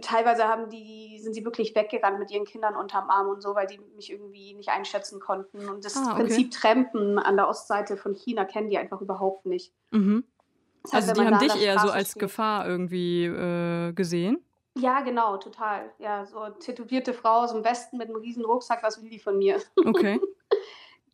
Teilweise 0.00 0.44
haben 0.44 0.70
die, 0.70 1.18
sind 1.20 1.34
sie 1.34 1.44
wirklich 1.44 1.74
weggerannt 1.74 2.20
mit 2.20 2.30
ihren 2.30 2.44
Kindern 2.44 2.76
unterm 2.76 3.10
Arm 3.10 3.28
und 3.28 3.42
so, 3.42 3.56
weil 3.56 3.66
die 3.66 3.80
mich 3.96 4.12
irgendwie 4.12 4.54
nicht 4.54 4.68
einschätzen 4.68 5.18
konnten. 5.18 5.68
Und 5.68 5.84
das 5.84 5.96
ah, 5.96 6.12
okay. 6.12 6.22
Prinzip 6.22 6.50
Trampen 6.52 7.18
an 7.18 7.36
der 7.36 7.48
Ostseite 7.48 7.96
von 7.96 8.14
China 8.14 8.44
kennen 8.44 8.70
die 8.70 8.78
einfach 8.78 9.00
überhaupt 9.00 9.44
nicht. 9.44 9.72
Mhm. 9.90 10.24
Das 10.84 10.94
also 10.94 11.12
die 11.14 11.26
haben 11.26 11.38
dich 11.40 11.60
eher 11.60 11.78
so 11.80 11.90
als 11.90 12.10
steht. 12.10 12.20
Gefahr 12.20 12.68
irgendwie 12.68 13.24
äh, 13.24 13.92
gesehen? 13.92 14.38
Ja, 14.76 15.00
genau, 15.00 15.36
total. 15.38 15.90
Ja, 15.98 16.24
so 16.24 16.48
tätowierte 16.60 17.12
Frau 17.12 17.40
aus 17.40 17.52
dem 17.52 17.64
Westen 17.64 17.98
mit 17.98 18.08
einem 18.08 18.18
riesen 18.18 18.44
Rucksack, 18.44 18.84
was 18.84 19.02
will 19.02 19.10
die 19.10 19.18
von 19.18 19.38
mir? 19.38 19.60
Okay. 19.84 20.20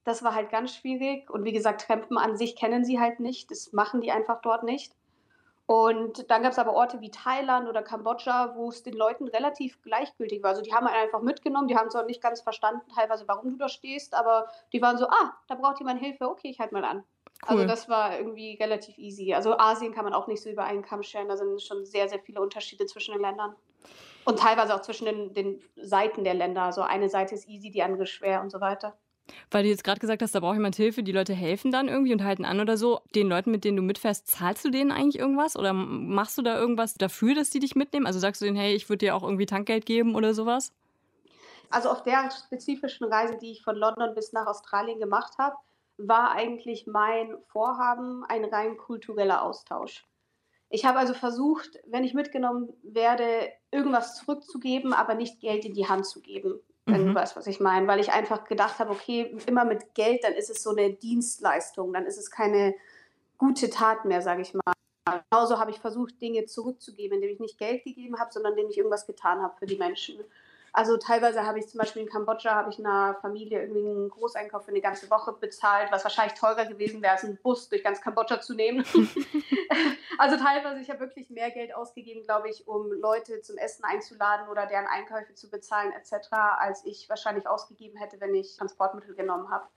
Das 0.04 0.22
war 0.22 0.34
halt 0.34 0.50
ganz 0.50 0.74
schwierig. 0.74 1.30
Und 1.30 1.44
wie 1.44 1.52
gesagt, 1.52 1.86
Trampen 1.86 2.18
an 2.18 2.36
sich 2.36 2.56
kennen 2.56 2.84
sie 2.84 3.00
halt 3.00 3.20
nicht. 3.20 3.50
Das 3.50 3.72
machen 3.72 4.02
die 4.02 4.12
einfach 4.12 4.42
dort 4.42 4.62
nicht. 4.62 4.92
Und 5.66 6.30
dann 6.30 6.42
gab 6.42 6.52
es 6.52 6.58
aber 6.58 6.74
Orte 6.74 7.00
wie 7.00 7.10
Thailand 7.10 7.68
oder 7.68 7.82
Kambodscha, 7.82 8.54
wo 8.54 8.68
es 8.68 8.82
den 8.82 8.94
Leuten 8.94 9.28
relativ 9.28 9.80
gleichgültig 9.80 10.42
war. 10.42 10.50
Also 10.50 10.62
die 10.62 10.74
haben 10.74 10.86
einen 10.86 10.96
einfach 10.96 11.22
mitgenommen, 11.22 11.68
die 11.68 11.76
haben 11.76 11.88
es 11.88 11.96
auch 11.96 12.04
nicht 12.04 12.22
ganz 12.22 12.42
verstanden, 12.42 12.82
teilweise, 12.94 13.26
warum 13.26 13.52
du 13.52 13.56
da 13.56 13.68
stehst, 13.68 14.14
aber 14.14 14.48
die 14.74 14.82
waren 14.82 14.98
so, 14.98 15.06
ah, 15.06 15.32
da 15.48 15.54
braucht 15.54 15.78
jemand 15.78 16.00
Hilfe, 16.00 16.28
okay, 16.28 16.50
ich 16.50 16.58
halte 16.60 16.74
mal 16.74 16.84
an. 16.84 17.04
Also 17.42 17.54
cool. 17.54 17.60
Also 17.62 17.66
das 17.66 17.88
war 17.88 18.18
irgendwie 18.18 18.56
relativ 18.60 18.98
easy. 18.98 19.32
Also 19.32 19.58
Asien 19.58 19.94
kann 19.94 20.04
man 20.04 20.14
auch 20.14 20.26
nicht 20.26 20.42
so 20.42 20.50
über 20.50 20.64
einen 20.64 20.82
Kamm 20.82 21.02
stellen. 21.02 21.28
Da 21.28 21.36
sind 21.36 21.62
schon 21.62 21.84
sehr, 21.84 22.08
sehr 22.08 22.20
viele 22.20 22.40
Unterschiede 22.40 22.86
zwischen 22.86 23.12
den 23.12 23.22
Ländern. 23.22 23.54
Und 24.24 24.38
teilweise 24.38 24.74
auch 24.74 24.80
zwischen 24.80 25.04
den, 25.04 25.34
den 25.34 25.62
Seiten 25.76 26.24
der 26.24 26.34
Länder. 26.34 26.62
Also 26.62 26.82
eine 26.82 27.08
Seite 27.08 27.34
ist 27.34 27.48
easy, 27.48 27.70
die 27.70 27.82
andere 27.82 28.06
schwer 28.06 28.40
und 28.40 28.50
so 28.50 28.60
weiter. 28.60 28.96
Weil 29.50 29.62
du 29.62 29.70
jetzt 29.70 29.84
gerade 29.84 30.00
gesagt 30.00 30.22
hast, 30.22 30.34
da 30.34 30.40
braucht 30.40 30.54
jemand 30.54 30.76
Hilfe, 30.76 31.02
die 31.02 31.12
Leute 31.12 31.34
helfen 31.34 31.70
dann 31.70 31.88
irgendwie 31.88 32.12
und 32.12 32.24
halten 32.24 32.44
an 32.44 32.60
oder 32.60 32.76
so. 32.76 33.00
Den 33.14 33.28
Leuten, 33.28 33.50
mit 33.50 33.64
denen 33.64 33.76
du 33.76 33.82
mitfährst, 33.82 34.26
zahlst 34.26 34.64
du 34.64 34.70
denen 34.70 34.92
eigentlich 34.92 35.18
irgendwas? 35.18 35.56
Oder 35.56 35.72
machst 35.72 36.36
du 36.38 36.42
da 36.42 36.58
irgendwas 36.58 36.94
dafür, 36.94 37.34
dass 37.34 37.50
die 37.50 37.60
dich 37.60 37.74
mitnehmen? 37.74 38.06
Also 38.06 38.18
sagst 38.18 38.40
du 38.40 38.44
denen, 38.44 38.56
hey, 38.56 38.74
ich 38.74 38.88
würde 38.88 39.06
dir 39.06 39.16
auch 39.16 39.22
irgendwie 39.22 39.46
Tankgeld 39.46 39.86
geben 39.86 40.14
oder 40.14 40.34
sowas? 40.34 40.72
Also 41.70 41.88
auf 41.90 42.02
der 42.02 42.30
spezifischen 42.30 43.06
Reise, 43.06 43.36
die 43.38 43.52
ich 43.52 43.62
von 43.62 43.76
London 43.76 44.14
bis 44.14 44.32
nach 44.32 44.46
Australien 44.46 45.00
gemacht 45.00 45.32
habe, 45.38 45.56
war 45.96 46.32
eigentlich 46.32 46.86
mein 46.86 47.36
Vorhaben 47.46 48.24
ein 48.24 48.44
rein 48.44 48.76
kultureller 48.76 49.42
Austausch. 49.42 50.04
Ich 50.68 50.84
habe 50.84 50.98
also 50.98 51.14
versucht, 51.14 51.78
wenn 51.86 52.04
ich 52.04 52.14
mitgenommen 52.14 52.72
werde, 52.82 53.52
irgendwas 53.70 54.16
zurückzugeben, 54.16 54.92
aber 54.92 55.14
nicht 55.14 55.40
Geld 55.40 55.64
in 55.64 55.74
die 55.74 55.88
Hand 55.88 56.06
zu 56.06 56.20
geben, 56.20 56.60
wenn 56.86 57.02
mhm. 57.02 57.08
du 57.08 57.14
weißt, 57.14 57.36
was 57.36 57.46
ich 57.46 57.60
meine. 57.60 57.86
Weil 57.86 58.00
ich 58.00 58.12
einfach 58.12 58.44
gedacht 58.44 58.78
habe, 58.78 58.90
okay, 58.90 59.36
immer 59.46 59.64
mit 59.64 59.94
Geld, 59.94 60.24
dann 60.24 60.34
ist 60.34 60.50
es 60.50 60.62
so 60.62 60.70
eine 60.70 60.92
Dienstleistung, 60.92 61.92
dann 61.92 62.06
ist 62.06 62.18
es 62.18 62.30
keine 62.30 62.74
gute 63.38 63.70
Tat 63.70 64.04
mehr, 64.04 64.22
sage 64.22 64.42
ich 64.42 64.54
mal. 64.54 64.72
Genauso 65.30 65.58
habe 65.58 65.70
ich 65.70 65.80
versucht, 65.80 66.20
Dinge 66.20 66.46
zurückzugeben, 66.46 67.16
indem 67.16 67.30
ich 67.30 67.40
nicht 67.40 67.58
Geld 67.58 67.84
gegeben 67.84 68.18
habe, 68.18 68.32
sondern 68.32 68.52
indem 68.52 68.70
ich 68.70 68.78
irgendwas 68.78 69.06
getan 69.06 69.42
habe 69.42 69.54
für 69.58 69.66
die 69.66 69.76
Menschen. 69.76 70.18
Also 70.76 70.96
teilweise 70.96 71.46
habe 71.46 71.60
ich 71.60 71.68
zum 71.68 71.78
Beispiel 71.78 72.02
in 72.02 72.08
Kambodscha 72.08 72.52
habe 72.52 72.68
ich 72.68 72.80
einer 72.80 73.14
Familie 73.22 73.62
irgendwie 73.62 73.86
einen 73.86 74.08
Großeinkauf 74.08 74.64
für 74.64 74.72
eine 74.72 74.80
ganze 74.80 75.08
Woche 75.08 75.32
bezahlt, 75.32 75.92
was 75.92 76.02
wahrscheinlich 76.02 76.36
teurer 76.36 76.66
gewesen 76.66 77.00
wäre, 77.00 77.12
als 77.12 77.22
einen 77.22 77.36
Bus 77.36 77.68
durch 77.68 77.84
ganz 77.84 78.00
Kambodscha 78.00 78.40
zu 78.40 78.54
nehmen. 78.54 78.84
also 80.18 80.36
teilweise, 80.36 80.80
ich 80.80 80.90
habe 80.90 80.98
wirklich 80.98 81.30
mehr 81.30 81.52
Geld 81.52 81.72
ausgegeben, 81.72 82.24
glaube 82.24 82.50
ich, 82.50 82.66
um 82.66 82.90
Leute 82.90 83.40
zum 83.40 83.56
Essen 83.56 83.84
einzuladen 83.84 84.48
oder 84.48 84.66
deren 84.66 84.88
Einkäufe 84.88 85.32
zu 85.36 85.48
bezahlen 85.48 85.92
etc., 85.92 86.32
als 86.32 86.84
ich 86.84 87.08
wahrscheinlich 87.08 87.46
ausgegeben 87.46 87.96
hätte, 87.96 88.20
wenn 88.20 88.34
ich 88.34 88.56
Transportmittel 88.56 89.14
genommen 89.14 89.50
habe. 89.50 89.68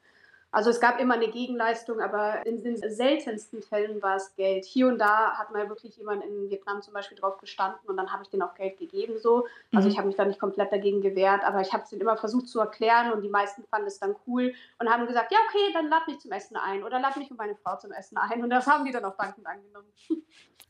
Also 0.52 0.70
es 0.70 0.80
gab 0.80 1.00
immer 1.00 1.16
eine 1.16 1.30
Gegenleistung, 1.30 2.00
aber 2.00 2.46
in 2.46 2.64
den 2.64 2.78
seltensten 2.78 3.62
Fällen 3.62 4.02
war 4.02 4.16
es 4.16 4.34
Geld. 4.36 4.64
Hier 4.66 4.88
und 4.88 4.98
da 4.98 5.38
hat 5.38 5.52
mal 5.52 5.68
wirklich 5.68 5.98
jemand 5.98 6.24
in 6.24 6.50
Vietnam 6.50 6.82
zum 6.82 6.94
Beispiel 6.94 7.18
drauf 7.18 7.38
gestanden 7.38 7.88
und 7.88 7.98
dann 7.98 8.12
habe 8.12 8.24
ich 8.24 8.30
denen 8.30 8.44
auch 8.44 8.56
Geld 8.56 8.78
gegeben 8.78 9.20
so. 9.20 9.46
Also 9.74 9.88
mhm. 9.88 9.92
ich 9.92 9.98
habe 9.98 10.08
mich 10.08 10.16
da 10.16 10.26
nicht 10.26 10.40
komplett 10.40 10.72
dagegen 10.72 11.02
gewehrt, 11.02 11.44
aber 11.44 11.62
ich 11.62 11.74
habe 11.74 11.84
es 11.84 11.90
denen 11.90 12.02
immer 12.02 12.16
versucht 12.16 12.48
zu 12.48 12.60
erklären 12.60 13.12
und 13.12 13.22
die 13.24 13.30
meisten 13.30 13.64
fanden 13.66 13.88
es 13.88 14.00
dann 14.00 14.16
cool 14.26 14.54
und 14.80 14.90
haben 14.90 15.06
gesagt, 15.06 15.32
ja 15.32 15.38
okay, 15.50 15.74
dann 15.74 15.90
lad 15.90 16.08
mich 16.08 16.20
zum 16.20 16.32
Essen 16.32 16.56
ein 16.56 16.84
oder 16.84 17.00
lad 17.00 17.18
mich 17.18 17.30
und 17.30 17.38
meine 17.38 17.56
Frau 17.56 17.76
zum 17.78 17.92
Essen 17.92 18.18
ein 18.18 18.42
und 18.42 18.50
das 18.50 18.68
haben 18.68 18.86
die 18.86 18.92
dann 18.92 19.04
auch 19.04 19.18
dankend 19.18 19.46
angenommen. 19.46 19.92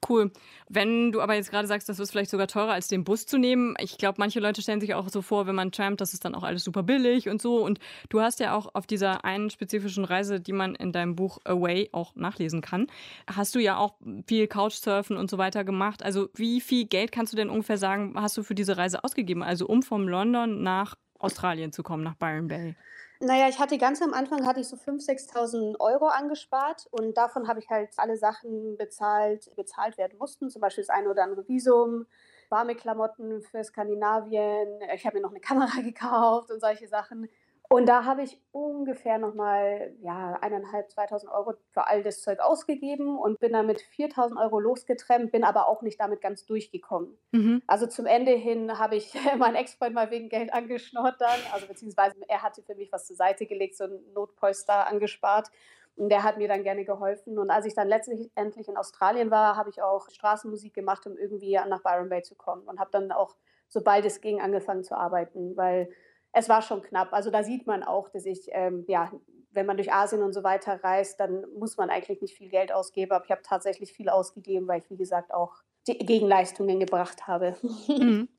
Cool. 0.08 0.32
Wenn 0.70 1.12
du 1.12 1.22
aber 1.22 1.34
jetzt 1.34 1.50
gerade 1.50 1.68
sagst, 1.68 1.90
das 1.90 2.00
ist 2.00 2.12
vielleicht 2.12 2.30
sogar 2.30 2.48
teurer 2.48 2.74
als 2.74 2.88
den 2.88 3.04
Bus 3.04 3.26
zu 3.26 3.38
nehmen. 3.38 3.76
Ich 3.80 3.98
glaube, 3.98 4.16
manche 4.20 4.40
Leute 4.40 4.62
stellen 4.62 4.80
sich 4.80 4.94
auch 4.94 5.10
so 5.10 5.22
vor, 5.22 5.48
wenn 5.48 5.56
man 5.56 5.72
trampt, 5.72 6.02
das 6.02 6.14
ist 6.14 6.24
dann 6.24 6.36
auch 6.36 6.44
alles 6.44 6.64
super 6.64 6.84
billig 6.84 7.30
und 7.30 7.42
so. 7.42 7.64
Und 7.64 7.80
du 8.10 8.22
hast 8.22 8.40
ja 8.40 8.56
auch 8.56 8.74
auf 8.76 8.86
dieser 8.86 9.26
einen 9.26 9.50
spezifischen 9.68 10.06
Reise, 10.06 10.40
die 10.40 10.54
man 10.54 10.76
in 10.76 10.94
deinem 10.94 11.16
Buch 11.16 11.40
Away 11.44 11.90
auch 11.92 12.16
nachlesen 12.16 12.62
kann, 12.62 12.88
hast 13.30 13.54
du 13.54 13.60
ja 13.60 13.78
auch 13.78 13.96
viel 14.26 14.48
Couchsurfen 14.48 15.18
und 15.18 15.30
so 15.30 15.38
weiter 15.38 15.66
gemacht. 15.66 16.04
Also 16.04 16.30
wie 16.36 16.62
viel 16.62 16.86
Geld 16.86 17.12
kannst 17.12 17.34
du 17.34 17.38
denn 17.38 17.50
ungefähr 17.50 17.78
sagen, 17.78 18.14
hast 18.16 18.38
du 18.38 18.44
für 18.44 18.56
diese 18.56 18.78
Reise 18.78 19.04
ausgegeben? 19.04 19.44
Also 19.44 19.68
um 19.68 19.84
vom 19.84 20.08
London 20.08 20.64
nach 20.64 20.96
Australien 21.20 21.74
zu 21.74 21.84
kommen, 21.84 22.04
nach 22.04 22.16
Byron 22.16 22.48
Bay. 22.48 22.76
Naja, 23.20 23.50
ich 23.50 23.60
hatte 23.60 23.78
ganz 23.78 24.02
am 24.02 24.14
Anfang 24.14 24.46
hatte 24.46 24.62
ich 24.62 24.68
so 24.68 24.78
5.000, 24.78 25.34
6.000 25.34 25.80
Euro 25.80 26.06
angespart 26.06 26.88
und 26.92 27.18
davon 27.18 27.48
habe 27.48 27.60
ich 27.60 27.68
halt 27.70 27.90
alle 27.98 28.16
Sachen 28.16 28.78
bezahlt, 28.78 29.52
bezahlt 29.56 29.98
werden 29.98 30.18
mussten, 30.18 30.50
zum 30.50 30.62
Beispiel 30.62 30.84
das 30.84 30.96
eine 30.96 31.10
oder 31.10 31.24
andere 31.24 31.46
Visum, 31.48 32.06
warme 32.50 32.76
Klamotten 32.76 33.42
für 33.42 33.64
Skandinavien, 33.64 34.80
ich 34.96 35.06
habe 35.06 35.18
mir 35.18 35.24
noch 35.24 35.32
eine 35.32 35.42
Kamera 35.42 35.82
gekauft 35.84 36.52
und 36.52 36.62
solche 36.62 36.88
Sachen. 36.88 37.28
Und 37.70 37.88
da 37.88 38.06
habe 38.06 38.24
ich 38.24 38.40
ungefähr 38.52 39.18
nochmal, 39.18 39.94
ja, 40.02 40.38
eineinhalb, 40.42 40.90
2000 40.90 41.32
Euro 41.32 41.54
für 41.72 41.86
all 41.88 42.02
das 42.02 42.22
Zeug 42.22 42.40
ausgegeben 42.40 43.18
und 43.18 43.40
bin 43.40 43.52
damit 43.52 43.82
4000 43.82 44.40
Euro 44.40 44.60
losgetrennt, 44.60 45.32
bin 45.32 45.44
aber 45.44 45.68
auch 45.68 45.82
nicht 45.82 46.00
damit 46.00 46.22
ganz 46.22 46.46
durchgekommen. 46.46 47.18
Mhm. 47.32 47.62
Also 47.68 47.86
zum 47.88 48.06
Ende 48.06 48.32
hin 48.32 48.80
habe 48.80 48.96
ich 48.96 49.14
meinen 49.38 49.56
Ex-Freund 49.56 49.94
mal 49.94 50.12
wegen 50.12 50.30
Geld 50.30 50.54
angeschnort 50.54 51.20
dann, 51.20 51.40
also 51.52 51.68
beziehungsweise 51.68 52.16
er 52.28 52.42
hatte 52.42 52.62
für 52.62 52.76
mich 52.76 52.92
was 52.92 53.06
zur 53.06 53.18
Seite 53.18 53.46
gelegt, 53.46 53.76
so 53.76 53.86
ein 53.86 54.00
Notpolster 54.14 54.88
angespart. 54.88 55.50
Und 55.98 56.10
der 56.10 56.22
hat 56.24 56.38
mir 56.38 56.48
dann 56.48 56.62
gerne 56.62 56.86
geholfen. 56.86 57.40
Und 57.40 57.50
als 57.50 57.66
ich 57.66 57.74
dann 57.74 57.88
letztlich 57.88 58.30
endlich 58.36 58.68
in 58.68 58.78
Australien 58.78 59.32
war, 59.32 59.58
habe 59.58 59.72
ich 59.72 59.82
auch 59.82 60.12
Straßenmusik 60.12 60.76
gemacht, 60.76 61.08
um 61.08 61.18
irgendwie 61.18 61.60
nach 61.68 61.82
Byron 61.82 62.10
Bay 62.10 62.22
zu 62.22 62.36
kommen. 62.36 62.62
Und 62.68 62.80
habe 62.80 62.92
dann 62.92 63.12
auch, 63.12 63.36
sobald 63.68 64.06
es 64.06 64.22
ging, 64.22 64.40
angefangen 64.40 64.84
zu 64.84 64.96
arbeiten, 64.96 65.58
weil 65.58 65.90
es 66.38 66.50
war 66.50 66.62
schon 66.62 66.84
knapp. 66.84 67.14
Also 67.14 67.32
da 67.32 67.44
sieht 67.44 67.66
man 67.66 67.84
auch, 67.84 68.10
dass 68.10 68.26
ich, 68.26 68.50
ähm, 68.52 68.86
ja, 68.88 69.12
wenn 69.52 69.66
man 69.66 69.76
durch 69.76 69.92
Asien 69.92 70.22
und 70.22 70.34
so 70.34 70.44
weiter 70.44 70.84
reist, 70.84 71.20
dann 71.20 71.46
muss 71.58 71.78
man 71.78 71.90
eigentlich 71.90 72.22
nicht 72.22 72.38
viel 72.38 72.50
Geld 72.50 72.72
ausgeben. 72.72 73.12
Aber 73.12 73.26
ich 73.26 73.32
habe 73.32 73.42
tatsächlich 73.42 73.92
viel 73.92 74.08
ausgegeben, 74.08 74.68
weil 74.68 74.82
ich, 74.82 74.90
wie 74.92 74.98
gesagt, 74.98 75.34
auch 75.34 75.56
die 75.88 75.98
Gegenleistungen 75.98 76.80
gebracht 76.80 77.28
habe. 77.28 77.58
Mhm. 77.88 78.30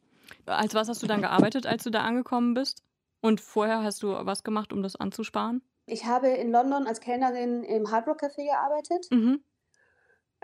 Als 0.44 0.74
was 0.74 0.88
hast 0.88 1.02
du 1.02 1.06
dann 1.06 1.22
gearbeitet, 1.22 1.66
als 1.66 1.84
du 1.84 1.90
da 1.90 2.02
angekommen 2.02 2.52
bist? 2.52 2.82
Und 3.22 3.40
vorher 3.40 3.82
hast 3.82 4.02
du 4.02 4.08
was 4.08 4.44
gemacht, 4.44 4.74
um 4.74 4.82
das 4.82 4.94
anzusparen? 4.94 5.62
Ich 5.86 6.04
habe 6.04 6.28
in 6.28 6.52
London 6.52 6.86
als 6.86 7.00
Kellnerin 7.00 7.64
im 7.64 7.90
Hard 7.90 8.06
Rock 8.06 8.22
Café 8.22 8.44
gearbeitet. 8.44 9.06
Mhm. 9.10 9.42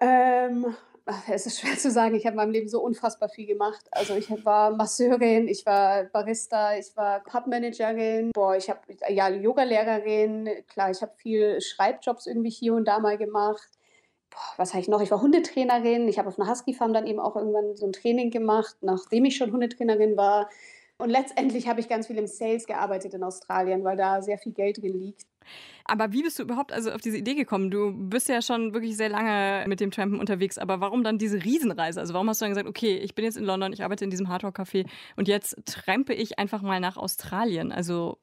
Ähm, 0.00 0.74
es 1.28 1.46
ist 1.46 1.60
schwer 1.60 1.76
zu 1.76 1.90
sagen, 1.90 2.14
ich 2.14 2.24
habe 2.24 2.32
in 2.32 2.36
meinem 2.36 2.52
Leben 2.52 2.68
so 2.68 2.80
unfassbar 2.80 3.28
viel 3.28 3.46
gemacht. 3.46 3.86
Also 3.90 4.14
ich 4.14 4.30
war 4.44 4.70
Masseurin, 4.70 5.48
ich 5.48 5.66
war 5.66 6.04
Barista, 6.04 6.76
ich 6.76 6.96
war 6.96 7.20
Pubmanagerin, 7.20 8.30
boah, 8.32 8.56
ich 8.56 8.70
habe 8.70 8.80
ja 9.08 9.28
Yogalehrerin, 9.28 10.48
klar, 10.68 10.90
ich 10.90 11.02
habe 11.02 11.12
viel 11.16 11.60
Schreibjobs 11.60 12.26
irgendwie 12.26 12.50
hier 12.50 12.74
und 12.74 12.86
da 12.86 13.00
mal 13.00 13.18
gemacht. 13.18 13.68
Boah, 14.30 14.54
was 14.56 14.72
habe 14.72 14.80
ich 14.80 14.88
noch? 14.88 15.02
Ich 15.02 15.10
war 15.10 15.20
Hundetrainerin, 15.20 16.08
ich 16.08 16.18
habe 16.18 16.28
auf 16.28 16.38
einer 16.38 16.50
Husky 16.50 16.72
Farm 16.72 16.94
dann 16.94 17.06
eben 17.06 17.20
auch 17.20 17.36
irgendwann 17.36 17.76
so 17.76 17.86
ein 17.86 17.92
Training 17.92 18.30
gemacht, 18.30 18.76
nachdem 18.80 19.26
ich 19.26 19.36
schon 19.36 19.52
Hundetrainerin 19.52 20.16
war. 20.16 20.48
Und 20.96 21.10
letztendlich 21.10 21.68
habe 21.68 21.80
ich 21.80 21.88
ganz 21.88 22.06
viel 22.06 22.16
im 22.18 22.26
Sales 22.26 22.66
gearbeitet 22.66 23.14
in 23.14 23.24
Australien, 23.24 23.84
weil 23.84 23.96
da 23.96 24.22
sehr 24.22 24.38
viel 24.38 24.52
Geld 24.52 24.80
drin 24.80 24.98
liegt. 24.98 25.26
Aber 25.84 26.12
wie 26.12 26.22
bist 26.22 26.38
du 26.38 26.42
überhaupt 26.42 26.72
also 26.72 26.90
auf 26.90 27.00
diese 27.00 27.18
Idee 27.18 27.34
gekommen? 27.34 27.70
Du 27.70 27.92
bist 27.92 28.28
ja 28.28 28.40
schon 28.42 28.72
wirklich 28.74 28.96
sehr 28.96 29.08
lange 29.08 29.66
mit 29.68 29.80
dem 29.80 29.90
Trampen 29.90 30.18
unterwegs, 30.18 30.58
aber 30.58 30.80
warum 30.80 31.04
dann 31.04 31.18
diese 31.18 31.44
Riesenreise? 31.44 32.00
Also 32.00 32.14
warum 32.14 32.28
hast 32.28 32.40
du 32.40 32.44
dann 32.44 32.52
gesagt, 32.52 32.68
okay, 32.68 32.96
ich 32.96 33.14
bin 33.14 33.24
jetzt 33.24 33.36
in 33.36 33.44
London, 33.44 33.72
ich 33.72 33.82
arbeite 33.84 34.04
in 34.04 34.10
diesem 34.10 34.28
Hardrock-Café 34.28 34.86
und 35.16 35.28
jetzt 35.28 35.56
trampe 35.66 36.14
ich 36.14 36.38
einfach 36.38 36.62
mal 36.62 36.80
nach 36.80 36.96
Australien? 36.96 37.72
Also 37.72 38.18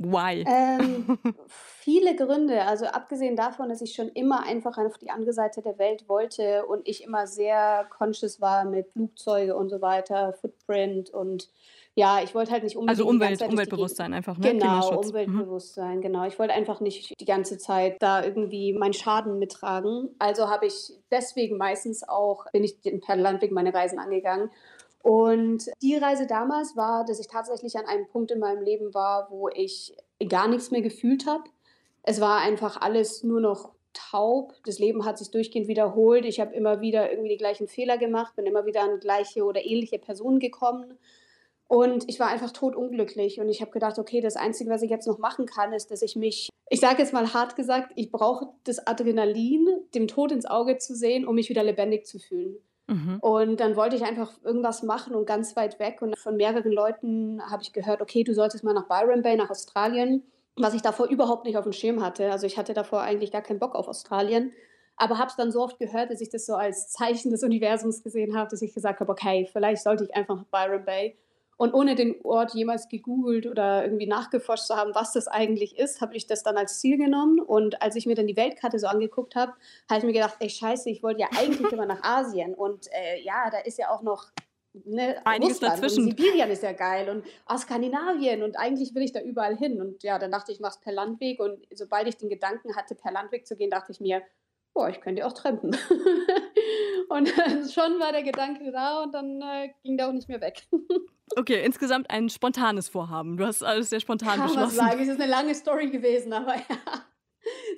Why? 0.00 0.44
Ähm, 0.46 1.18
viele 1.48 2.14
Gründe. 2.14 2.62
Also 2.62 2.86
abgesehen 2.86 3.34
davon, 3.34 3.68
dass 3.68 3.82
ich 3.82 3.94
schon 3.94 4.08
immer 4.10 4.44
einfach 4.44 4.78
auf 4.78 4.96
die 4.96 5.10
andere 5.10 5.32
Seite 5.32 5.60
der 5.60 5.76
Welt 5.78 6.08
wollte 6.08 6.66
und 6.66 6.86
ich 6.86 7.02
immer 7.02 7.26
sehr 7.26 7.84
conscious 7.90 8.40
war 8.40 8.64
mit 8.64 8.86
Flugzeuge 8.92 9.56
und 9.56 9.70
so 9.70 9.80
weiter, 9.80 10.34
Footprint 10.34 11.10
und 11.10 11.50
ja, 11.98 12.22
ich 12.22 12.32
wollte 12.32 12.52
halt 12.52 12.62
nicht 12.62 12.76
unbedingt. 12.76 13.00
Also 13.00 13.10
Umwelt, 13.10 13.42
Umweltbewusstsein 13.42 14.14
einfach, 14.14 14.38
ne? 14.38 14.52
Genau, 14.52 15.00
Umweltbewusstsein, 15.00 15.96
mhm. 15.96 16.00
genau. 16.00 16.26
Ich 16.26 16.38
wollte 16.38 16.54
einfach 16.54 16.78
nicht 16.78 17.20
die 17.20 17.24
ganze 17.24 17.58
Zeit 17.58 17.96
da 17.98 18.22
irgendwie 18.22 18.72
meinen 18.72 18.92
Schaden 18.92 19.40
mittragen. 19.40 20.08
Also 20.20 20.48
habe 20.48 20.66
ich 20.66 20.92
deswegen 21.10 21.56
meistens 21.56 22.08
auch, 22.08 22.46
bin 22.52 22.62
ich 22.62 22.76
per 23.04 23.16
Landweg 23.16 23.50
meine 23.50 23.74
Reisen 23.74 23.98
angegangen. 23.98 24.48
Und 25.02 25.64
die 25.82 25.96
Reise 25.96 26.28
damals 26.28 26.76
war, 26.76 27.04
dass 27.04 27.18
ich 27.18 27.26
tatsächlich 27.26 27.76
an 27.76 27.86
einem 27.86 28.06
Punkt 28.06 28.30
in 28.30 28.38
meinem 28.38 28.62
Leben 28.62 28.94
war, 28.94 29.26
wo 29.32 29.48
ich 29.48 29.96
gar 30.28 30.46
nichts 30.46 30.70
mehr 30.70 30.82
gefühlt 30.82 31.26
habe. 31.26 31.42
Es 32.04 32.20
war 32.20 32.38
einfach 32.42 32.80
alles 32.80 33.24
nur 33.24 33.40
noch 33.40 33.72
taub. 33.92 34.54
Das 34.64 34.78
Leben 34.78 35.04
hat 35.04 35.18
sich 35.18 35.32
durchgehend 35.32 35.66
wiederholt. 35.66 36.24
Ich 36.26 36.38
habe 36.38 36.54
immer 36.54 36.80
wieder 36.80 37.10
irgendwie 37.10 37.30
die 37.30 37.38
gleichen 37.38 37.66
Fehler 37.66 37.98
gemacht, 37.98 38.36
bin 38.36 38.46
immer 38.46 38.66
wieder 38.66 38.82
an 38.82 39.00
gleiche 39.00 39.42
oder 39.42 39.64
ähnliche 39.64 39.98
Personen 39.98 40.38
gekommen 40.38 40.96
und 41.68 42.08
ich 42.08 42.18
war 42.18 42.28
einfach 42.28 42.50
totunglücklich 42.50 43.40
und 43.40 43.48
ich 43.50 43.60
habe 43.60 43.70
gedacht, 43.70 43.98
okay, 43.98 44.22
das 44.22 44.36
Einzige, 44.36 44.70
was 44.70 44.82
ich 44.82 44.90
jetzt 44.90 45.06
noch 45.06 45.18
machen 45.18 45.44
kann, 45.44 45.74
ist, 45.74 45.90
dass 45.90 46.00
ich 46.00 46.16
mich, 46.16 46.48
ich 46.70 46.80
sage 46.80 46.98
jetzt 46.98 47.12
mal 47.12 47.34
hart 47.34 47.56
gesagt, 47.56 47.92
ich 47.94 48.10
brauche 48.10 48.48
das 48.64 48.86
Adrenalin, 48.86 49.66
dem 49.94 50.08
Tod 50.08 50.32
ins 50.32 50.46
Auge 50.46 50.78
zu 50.78 50.94
sehen, 50.94 51.26
um 51.26 51.34
mich 51.34 51.50
wieder 51.50 51.62
lebendig 51.62 52.06
zu 52.06 52.18
fühlen. 52.18 52.56
Mhm. 52.86 53.18
Und 53.20 53.60
dann 53.60 53.76
wollte 53.76 53.96
ich 53.96 54.04
einfach 54.04 54.32
irgendwas 54.42 54.82
machen 54.82 55.14
und 55.14 55.26
ganz 55.26 55.56
weit 55.56 55.78
weg. 55.78 56.00
Und 56.00 56.18
von 56.18 56.36
mehreren 56.36 56.72
Leuten 56.72 57.42
habe 57.50 57.62
ich 57.62 57.74
gehört, 57.74 58.00
okay, 58.00 58.24
du 58.24 58.32
solltest 58.32 58.64
mal 58.64 58.72
nach 58.72 58.88
Byron 58.88 59.20
Bay, 59.20 59.36
nach 59.36 59.50
Australien, 59.50 60.22
was 60.56 60.72
ich 60.72 60.80
davor 60.80 61.06
überhaupt 61.08 61.44
nicht 61.44 61.58
auf 61.58 61.64
dem 61.64 61.72
Schirm 61.72 62.02
hatte. 62.02 62.32
Also 62.32 62.46
ich 62.46 62.56
hatte 62.56 62.72
davor 62.72 63.02
eigentlich 63.02 63.30
gar 63.30 63.42
keinen 63.42 63.58
Bock 63.58 63.74
auf 63.74 63.88
Australien 63.88 64.52
aber 64.98 65.18
habe 65.18 65.30
es 65.30 65.36
dann 65.36 65.52
so 65.52 65.62
oft 65.62 65.78
gehört, 65.78 66.10
dass 66.10 66.20
ich 66.20 66.28
das 66.28 66.44
so 66.44 66.54
als 66.54 66.90
Zeichen 66.90 67.30
des 67.30 67.44
Universums 67.44 68.02
gesehen 68.02 68.36
habe, 68.36 68.50
dass 68.50 68.62
ich 68.62 68.74
gesagt 68.74 69.00
habe, 69.00 69.12
okay, 69.12 69.48
vielleicht 69.50 69.82
sollte 69.82 70.04
ich 70.04 70.14
einfach 70.14 70.36
nach 70.36 70.44
Byron 70.46 70.84
Bay. 70.84 71.16
Und 71.58 71.74
ohne 71.74 71.96
den 71.96 72.14
Ort 72.22 72.54
jemals 72.54 72.88
gegoogelt 72.88 73.46
oder 73.46 73.84
irgendwie 73.84 74.06
nachgeforscht 74.06 74.66
zu 74.66 74.76
haben, 74.76 74.94
was 74.94 75.12
das 75.12 75.26
eigentlich 75.26 75.76
ist, 75.76 76.00
habe 76.00 76.16
ich 76.16 76.28
das 76.28 76.44
dann 76.44 76.56
als 76.56 76.78
Ziel 76.78 76.96
genommen. 76.96 77.40
Und 77.40 77.82
als 77.82 77.96
ich 77.96 78.06
mir 78.06 78.14
dann 78.14 78.28
die 78.28 78.36
Weltkarte 78.36 78.78
so 78.78 78.86
angeguckt 78.86 79.34
habe, 79.34 79.52
habe 79.90 79.98
ich 79.98 80.04
mir 80.04 80.12
gedacht, 80.12 80.36
ey 80.38 80.48
Scheiße, 80.48 80.88
ich 80.88 81.02
wollte 81.02 81.20
ja 81.20 81.28
eigentlich 81.36 81.70
immer 81.72 81.84
nach 81.84 82.02
Asien. 82.04 82.54
Und 82.54 82.86
äh, 82.92 83.20
ja, 83.22 83.50
da 83.50 83.58
ist 83.58 83.76
ja 83.76 83.90
auch 83.90 84.02
noch 84.02 84.30
ne, 84.84 85.16
Einiges 85.26 85.56
Russland 85.56 85.74
dazwischen. 85.74 86.04
Und 86.04 86.10
Sibirien 86.10 86.50
ist 86.50 86.62
ja 86.62 86.72
geil 86.72 87.08
und 87.08 87.24
oh, 87.48 87.56
Skandinavien 87.56 88.42
und 88.42 88.56
eigentlich 88.56 88.94
will 88.94 89.02
ich 89.02 89.12
da 89.12 89.20
überall 89.20 89.56
hin. 89.56 89.80
Und 89.80 90.02
ja, 90.02 90.18
dann 90.18 90.30
dachte 90.30 90.52
ich, 90.52 90.58
ich 90.58 90.62
mache 90.62 90.76
es 90.76 90.80
per 90.80 90.92
Landweg. 90.92 91.40
Und 91.40 91.66
sobald 91.74 92.06
ich 92.06 92.16
den 92.16 92.28
Gedanken 92.28 92.76
hatte, 92.76 92.94
per 92.94 93.12
Landweg 93.12 93.46
zu 93.46 93.56
gehen, 93.56 93.70
dachte 93.70 93.92
ich 93.92 94.00
mir, 94.00 94.22
boah, 94.78 94.88
ich 94.88 95.00
könnte 95.00 95.26
auch 95.26 95.32
trampen. 95.32 95.70
und 97.08 97.28
schon 97.28 97.98
war 97.98 98.12
der 98.12 98.22
Gedanke 98.22 98.70
da 98.70 99.02
und 99.02 99.12
dann 99.12 99.42
äh, 99.42 99.70
ging 99.82 99.96
der 99.96 100.08
auch 100.08 100.12
nicht 100.12 100.28
mehr 100.28 100.40
weg. 100.40 100.68
okay, 101.36 101.64
insgesamt 101.64 102.08
ein 102.10 102.28
spontanes 102.28 102.88
Vorhaben. 102.88 103.36
Du 103.36 103.44
hast 103.44 103.64
alles 103.64 103.90
sehr 103.90 103.98
spontan 103.98 104.36
Kann 104.36 104.46
beschlossen. 104.46 104.76
Man 104.76 104.90
sagen. 104.90 105.02
Es 105.02 105.08
ist 105.08 105.20
eine 105.20 105.28
lange 105.28 105.54
Story 105.56 105.90
gewesen, 105.90 106.32
aber 106.32 106.54
ja. 106.54 107.04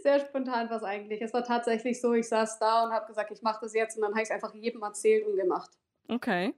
Sehr 0.02 0.20
spontan 0.20 0.68
war 0.68 0.76
es 0.76 0.82
eigentlich. 0.82 1.22
Es 1.22 1.32
war 1.32 1.42
tatsächlich 1.42 2.00
so, 2.00 2.12
ich 2.12 2.28
saß 2.28 2.58
da 2.58 2.84
und 2.84 2.92
habe 2.92 3.06
gesagt, 3.06 3.30
ich 3.30 3.40
mache 3.40 3.60
das 3.62 3.72
jetzt 3.72 3.96
und 3.96 4.02
dann 4.02 4.10
habe 4.10 4.20
ich 4.20 4.28
es 4.28 4.30
einfach 4.30 4.54
jedem 4.54 4.82
erzählt 4.82 5.26
und 5.26 5.36
gemacht. 5.36 5.70
Okay. 6.08 6.54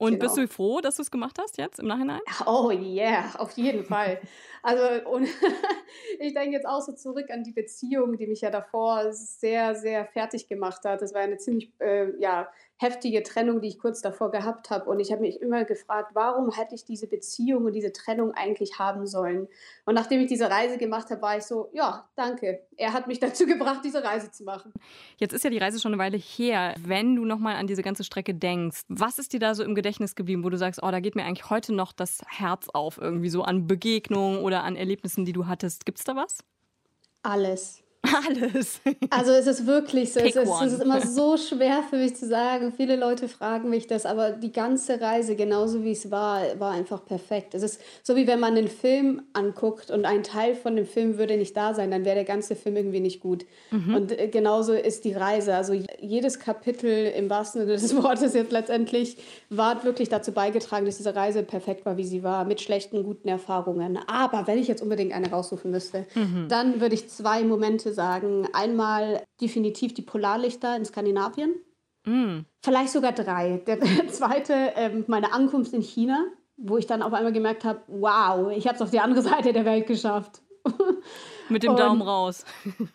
Und 0.00 0.12
genau. 0.12 0.24
bist 0.24 0.38
du 0.38 0.48
froh, 0.48 0.80
dass 0.80 0.96
du 0.96 1.02
es 1.02 1.10
gemacht 1.10 1.38
hast 1.38 1.58
jetzt 1.58 1.78
im 1.78 1.86
Nachhinein? 1.86 2.20
Oh 2.46 2.70
yeah, 2.70 3.34
auf 3.36 3.52
jeden 3.52 3.84
Fall. 3.84 4.18
Also 4.62 4.82
und 5.10 5.28
ich 6.18 6.32
denke 6.32 6.52
jetzt 6.56 6.66
auch 6.66 6.80
so 6.80 6.92
zurück 6.92 7.28
an 7.30 7.44
die 7.44 7.52
Beziehung, 7.52 8.16
die 8.16 8.26
mich 8.26 8.40
ja 8.40 8.50
davor 8.50 9.12
sehr, 9.12 9.74
sehr 9.74 10.06
fertig 10.06 10.48
gemacht 10.48 10.86
hat. 10.86 11.02
Das 11.02 11.12
war 11.12 11.20
eine 11.20 11.36
ziemlich 11.36 11.70
äh, 11.80 12.18
ja, 12.18 12.50
heftige 12.80 13.22
Trennung, 13.22 13.60
die 13.60 13.68
ich 13.68 13.78
kurz 13.78 14.00
davor 14.00 14.30
gehabt 14.30 14.70
habe. 14.70 14.88
Und 14.88 15.00
ich 15.00 15.12
habe 15.12 15.20
mich 15.20 15.42
immer 15.42 15.64
gefragt, 15.64 16.12
warum 16.14 16.50
hätte 16.50 16.74
ich 16.74 16.86
diese 16.86 17.06
Beziehung 17.06 17.66
und 17.66 17.74
diese 17.74 17.92
Trennung 17.92 18.32
eigentlich 18.32 18.78
haben 18.78 19.06
sollen? 19.06 19.48
Und 19.84 19.94
nachdem 19.94 20.20
ich 20.20 20.28
diese 20.28 20.50
Reise 20.50 20.78
gemacht 20.78 21.10
habe, 21.10 21.20
war 21.20 21.36
ich 21.36 21.44
so, 21.44 21.68
ja, 21.74 22.08
danke. 22.16 22.66
Er 22.78 22.94
hat 22.94 23.06
mich 23.06 23.20
dazu 23.20 23.44
gebracht, 23.44 23.82
diese 23.84 24.02
Reise 24.02 24.30
zu 24.30 24.44
machen. 24.44 24.72
Jetzt 25.18 25.34
ist 25.34 25.44
ja 25.44 25.50
die 25.50 25.58
Reise 25.58 25.78
schon 25.78 25.92
eine 25.92 26.02
Weile 26.02 26.16
her. 26.16 26.74
Wenn 26.78 27.16
du 27.16 27.26
nochmal 27.26 27.56
an 27.56 27.66
diese 27.66 27.82
ganze 27.82 28.02
Strecke 28.02 28.34
denkst, 28.34 28.80
was 28.88 29.18
ist 29.18 29.34
dir 29.34 29.40
da 29.40 29.54
so 29.54 29.62
im 29.62 29.74
Gedächtnis 29.74 30.14
geblieben, 30.14 30.42
wo 30.42 30.48
du 30.48 30.56
sagst, 30.56 30.82
oh, 30.82 30.90
da 30.90 31.00
geht 31.00 31.16
mir 31.16 31.24
eigentlich 31.24 31.50
heute 31.50 31.74
noch 31.74 31.92
das 31.92 32.22
Herz 32.28 32.68
auf, 32.72 32.96
irgendwie 32.96 33.28
so 33.28 33.42
an 33.42 33.66
Begegnungen 33.66 34.40
oder 34.40 34.64
an 34.64 34.76
Erlebnissen, 34.76 35.26
die 35.26 35.34
du 35.34 35.46
hattest? 35.46 35.84
Gibt 35.84 35.98
es 35.98 36.04
da 36.04 36.16
was? 36.16 36.38
Alles. 37.22 37.82
Alles. 38.26 38.80
Also 39.10 39.32
es 39.32 39.46
ist 39.46 39.66
wirklich 39.66 40.12
so, 40.12 40.20
es 40.20 40.36
ist, 40.36 40.48
es 40.62 40.72
ist 40.72 40.82
immer 40.82 41.00
so 41.00 41.36
schwer 41.36 41.82
für 41.88 41.96
mich 41.96 42.14
zu 42.16 42.26
sagen. 42.28 42.72
Viele 42.76 42.96
Leute 42.96 43.28
fragen 43.28 43.68
mich 43.68 43.86
das, 43.86 44.06
aber 44.06 44.30
die 44.30 44.52
ganze 44.52 45.00
Reise, 45.00 45.34
genauso 45.34 45.82
wie 45.82 45.92
es 45.92 46.10
war, 46.10 46.42
war 46.58 46.72
einfach 46.72 47.04
perfekt. 47.04 47.54
Es 47.54 47.62
ist 47.62 47.80
so 48.02 48.14
wie 48.16 48.26
wenn 48.26 48.38
man 48.38 48.56
einen 48.56 48.68
Film 48.68 49.22
anguckt 49.32 49.90
und 49.90 50.04
ein 50.04 50.22
Teil 50.22 50.54
von 50.54 50.76
dem 50.76 50.86
Film 50.86 51.18
würde 51.18 51.36
nicht 51.36 51.56
da 51.56 51.74
sein, 51.74 51.90
dann 51.90 52.04
wäre 52.04 52.14
der 52.14 52.24
ganze 52.24 52.54
Film 52.54 52.76
irgendwie 52.76 53.00
nicht 53.00 53.20
gut. 53.20 53.46
Und 53.94 54.12
äh, 54.18 54.28
genauso 54.28 54.72
ist 54.72 55.04
die 55.04 55.12
Reise. 55.12 55.54
Also 55.54 55.74
jedes 56.00 56.38
Kapitel 56.38 57.06
im 57.16 57.28
wahrsten 57.30 57.62
Sinne 57.62 57.72
des 57.72 57.94
Wortes 57.96 58.34
jetzt 58.34 58.52
letztendlich 58.52 59.16
war 59.48 59.82
wirklich 59.84 60.08
dazu 60.08 60.32
beigetragen, 60.32 60.86
dass 60.86 60.98
diese 60.98 61.14
Reise 61.14 61.42
perfekt 61.42 61.84
war, 61.84 61.96
wie 61.96 62.04
sie 62.04 62.22
war, 62.22 62.44
mit 62.44 62.60
schlechten, 62.60 63.02
guten 63.02 63.28
Erfahrungen. 63.28 63.98
Aber 64.06 64.46
wenn 64.46 64.58
ich 64.58 64.68
jetzt 64.68 64.82
unbedingt 64.82 65.12
eine 65.12 65.30
raussuchen 65.30 65.70
müsste, 65.70 66.06
dann 66.48 66.80
würde 66.80 66.94
ich 66.94 67.08
zwei 67.08 67.42
Momente 67.42 67.92
sagen. 68.00 68.48
Einmal 68.52 69.22
definitiv 69.40 69.92
die 69.94 70.02
Polarlichter 70.02 70.76
in 70.76 70.84
Skandinavien. 70.84 71.54
Vielleicht 72.62 72.92
sogar 72.92 73.12
drei. 73.12 73.62
Der 73.66 73.78
zweite, 74.08 74.54
ähm, 74.76 75.04
meine 75.06 75.32
Ankunft 75.34 75.72
in 75.74 75.82
China, 75.82 76.24
wo 76.56 76.78
ich 76.78 76.86
dann 76.86 77.02
auf 77.02 77.12
einmal 77.12 77.32
gemerkt 77.32 77.64
habe, 77.64 77.80
wow, 77.88 78.50
ich 78.56 78.66
habe 78.66 78.76
es 78.76 78.82
auf 78.82 78.90
die 78.90 79.00
andere 79.00 79.22
Seite 79.30 79.52
der 79.52 79.64
Welt 79.66 79.86
geschafft. 79.86 80.40
Mit 81.50 81.62
dem 81.62 81.72
Und- 81.72 81.78
Daumen 81.80 82.00
raus. 82.02 82.44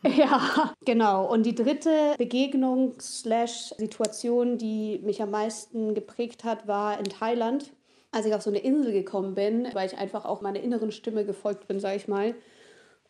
Ja, 0.04 0.74
genau. 0.86 1.32
Und 1.32 1.44
die 1.46 1.54
dritte 1.56 2.16
Begegnung 2.18 2.94
slash 3.00 3.74
Situation, 3.78 4.58
die 4.58 5.00
mich 5.04 5.22
am 5.22 5.30
meisten 5.32 5.94
geprägt 5.94 6.44
hat, 6.44 6.68
war 6.68 6.98
in 6.98 7.06
Thailand, 7.06 7.72
als 8.12 8.26
ich 8.26 8.34
auf 8.34 8.42
so 8.42 8.50
eine 8.50 8.60
Insel 8.60 8.92
gekommen 8.92 9.36
bin, 9.36 9.68
weil 9.74 9.88
ich 9.88 9.98
einfach 9.98 10.26
auch 10.26 10.42
meiner 10.42 10.62
inneren 10.62 10.92
Stimme 10.92 11.26
gefolgt 11.26 11.68
bin, 11.68 11.80
sage 11.80 11.98
ich 11.98 12.08
mal. 12.08 12.34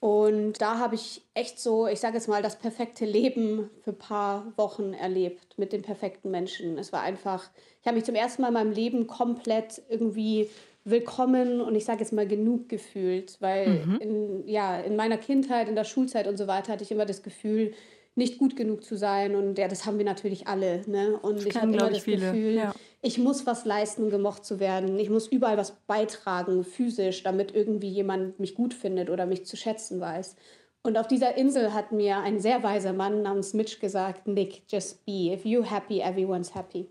Und 0.05 0.61
da 0.61 0.77
habe 0.77 0.93
ich 0.93 1.23
echt 1.33 1.59
so, 1.59 1.87
ich 1.87 1.99
sage 1.99 2.17
jetzt 2.17 2.27
mal, 2.27 2.43
das 2.43 2.57
perfekte 2.57 3.05
Leben 3.05 3.71
für 3.83 3.89
ein 3.89 3.97
paar 3.97 4.53
Wochen 4.55 4.93
erlebt 4.93 5.57
mit 5.57 5.73
den 5.73 5.81
perfekten 5.81 6.29
Menschen. 6.29 6.77
Es 6.77 6.93
war 6.93 7.01
einfach, 7.01 7.49
ich 7.81 7.87
habe 7.87 7.95
mich 7.95 8.05
zum 8.05 8.13
ersten 8.13 8.43
Mal 8.43 8.49
in 8.49 8.53
meinem 8.53 8.71
Leben 8.71 9.07
komplett 9.07 9.81
irgendwie 9.89 10.47
willkommen 10.83 11.59
und 11.59 11.73
ich 11.73 11.85
sage 11.85 12.01
jetzt 12.01 12.13
mal 12.13 12.27
genug 12.27 12.69
gefühlt, 12.69 13.37
weil 13.39 13.97
in, 13.99 14.47
ja, 14.47 14.79
in 14.79 14.95
meiner 14.95 15.17
Kindheit, 15.17 15.69
in 15.69 15.75
der 15.75 15.85
Schulzeit 15.85 16.27
und 16.27 16.37
so 16.37 16.45
weiter 16.45 16.73
hatte 16.73 16.83
ich 16.83 16.91
immer 16.91 17.07
das 17.07 17.23
Gefühl, 17.23 17.73
nicht 18.13 18.37
gut 18.37 18.55
genug 18.55 18.83
zu 18.83 18.95
sein 18.97 19.35
und 19.35 19.57
ja, 19.57 19.67
das 19.67 19.87
haben 19.87 19.97
wir 19.97 20.05
natürlich 20.05 20.47
alle. 20.47 20.83
Ne? 20.85 21.17
Und 21.19 21.43
ich 21.47 21.55
habe 21.55 21.73
immer 21.73 21.89
das 21.89 22.03
viele, 22.03 22.27
Gefühl, 22.27 22.53
ja. 22.53 22.75
Ich 23.05 23.19
muss 23.19 23.45
was 23.45 23.65
leisten, 23.65 24.03
um 24.05 24.09
gemocht 24.09 24.45
zu 24.45 24.59
werden. 24.59 24.97
Ich 24.97 25.11
muss 25.11 25.27
überall 25.27 25.57
was 25.57 25.71
beitragen, 25.85 26.63
physisch, 26.63 27.21
damit 27.21 27.53
irgendwie 27.53 27.89
jemand 27.89 28.39
mich 28.39 28.55
gut 28.55 28.73
findet 28.73 29.11
oder 29.11 29.27
mich 29.27 29.45
zu 29.45 29.55
schätzen 29.55 30.01
weiß. 30.01 30.35
Und 30.81 30.97
auf 30.97 31.07
dieser 31.07 31.37
Insel 31.37 31.73
hat 31.73 31.91
mir 31.91 32.17
ein 32.17 32.39
sehr 32.39 32.63
weiser 32.63 32.93
Mann 32.93 33.21
namens 33.21 33.53
Mitch 33.53 33.79
gesagt, 33.79 34.27
Nick, 34.27 34.63
just 34.69 35.05
be. 35.05 35.31
If 35.31 35.45
you 35.45 35.63
happy, 35.63 35.99
everyone's 35.99 36.55
happy. 36.55 36.89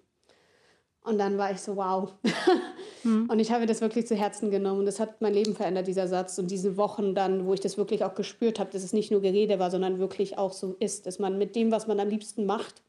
Und 1.02 1.18
dann 1.18 1.36
war 1.36 1.50
ich 1.50 1.60
so, 1.60 1.74
wow. 1.74 2.14
Und 3.04 3.40
ich 3.40 3.50
habe 3.50 3.66
das 3.66 3.80
wirklich 3.80 4.06
zu 4.06 4.14
Herzen 4.14 4.52
genommen. 4.52 4.86
Das 4.86 5.00
hat 5.00 5.20
mein 5.20 5.34
Leben 5.34 5.56
verändert, 5.56 5.88
dieser 5.88 6.06
Satz. 6.06 6.38
Und 6.38 6.48
diese 6.48 6.76
Wochen 6.76 7.16
dann, 7.16 7.44
wo 7.44 7.54
ich 7.54 7.60
das 7.60 7.76
wirklich 7.76 8.04
auch 8.04 8.14
gespürt 8.14 8.60
habe, 8.60 8.70
dass 8.70 8.84
es 8.84 8.92
nicht 8.92 9.10
nur 9.10 9.20
Gerede 9.20 9.58
war, 9.58 9.72
sondern 9.72 9.98
wirklich 9.98 10.38
auch 10.38 10.52
so 10.52 10.76
ist, 10.78 11.06
dass 11.06 11.18
man 11.18 11.38
mit 11.38 11.56
dem, 11.56 11.72
was 11.72 11.88
man 11.88 11.98
am 11.98 12.08
liebsten 12.08 12.46
macht, 12.46 12.83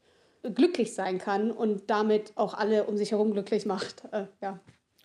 glücklich 0.54 0.94
sein 0.94 1.18
kann 1.18 1.50
und 1.50 1.90
damit 1.90 2.32
auch 2.36 2.54
alle 2.54 2.84
um 2.84 2.96
sich 2.96 3.12
herum 3.12 3.32
glücklich 3.32 3.66
macht. 3.66 4.02
Äh, 4.12 4.26
ja. 4.40 4.58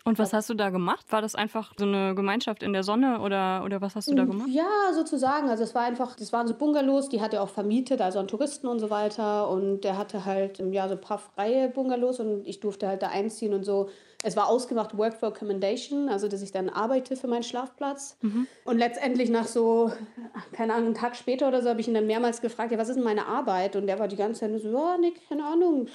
Und 0.04 0.18
was 0.18 0.32
hast 0.32 0.50
du 0.50 0.54
da 0.54 0.70
gemacht? 0.70 1.06
War 1.10 1.22
das 1.22 1.36
einfach 1.36 1.72
so 1.78 1.84
eine 1.84 2.14
Gemeinschaft 2.14 2.64
in 2.64 2.72
der 2.72 2.82
Sonne 2.82 3.20
oder, 3.20 3.62
oder 3.64 3.80
was 3.80 3.94
hast 3.94 4.10
du 4.10 4.14
da 4.16 4.24
gemacht? 4.24 4.48
Ja, 4.50 4.92
sozusagen. 4.92 5.48
Also 5.48 5.62
es 5.62 5.76
war 5.76 5.82
einfach, 5.82 6.16
das 6.16 6.32
waren 6.32 6.48
so 6.48 6.54
Bungalows, 6.54 7.08
die 7.08 7.20
hat 7.20 7.32
er 7.34 7.42
auch 7.42 7.48
vermietet, 7.48 8.00
also 8.00 8.18
an 8.18 8.26
Touristen 8.26 8.66
und 8.66 8.80
so 8.80 8.90
weiter. 8.90 9.48
Und 9.48 9.82
der 9.82 9.96
hatte 9.96 10.24
halt 10.24 10.58
ja 10.58 10.88
so 10.88 10.94
ein 10.94 11.00
paar 11.00 11.18
freie 11.18 11.68
Bungalows 11.68 12.18
und 12.18 12.46
ich 12.48 12.58
durfte 12.58 12.88
halt 12.88 13.02
da 13.02 13.08
einziehen 13.08 13.54
und 13.54 13.64
so. 13.64 13.90
Es 14.22 14.36
war 14.36 14.48
ausgemacht 14.48 14.96
Work 14.96 15.14
for 15.14 15.30
Accommodation, 15.30 16.08
also 16.08 16.28
dass 16.28 16.42
ich 16.42 16.52
dann 16.52 16.68
arbeite 16.68 17.16
für 17.16 17.26
meinen 17.26 17.42
Schlafplatz. 17.42 18.16
Und 18.64 18.78
letztendlich 18.78 19.30
nach 19.30 19.46
so, 19.46 19.90
keine 20.52 20.74
Ahnung, 20.74 20.86
einen 20.86 20.94
Tag 20.94 21.16
später 21.16 21.48
oder 21.48 21.62
so, 21.62 21.68
habe 21.68 21.80
ich 21.80 21.88
ihn 21.88 21.94
dann 21.94 22.06
mehrmals 22.06 22.40
gefragt, 22.40 22.72
ja, 22.72 22.78
was 22.78 22.88
ist 22.88 22.96
denn 22.96 23.04
meine 23.04 23.26
Arbeit? 23.26 23.76
Und 23.76 23.86
der 23.86 23.98
war 23.98 24.08
die 24.08 24.16
ganze 24.16 24.40
Zeit 24.40 24.60
so, 24.62 24.72
ja, 24.72 24.96
Nick, 24.98 25.28
keine 25.28 25.44
Ahnung, 25.44 25.88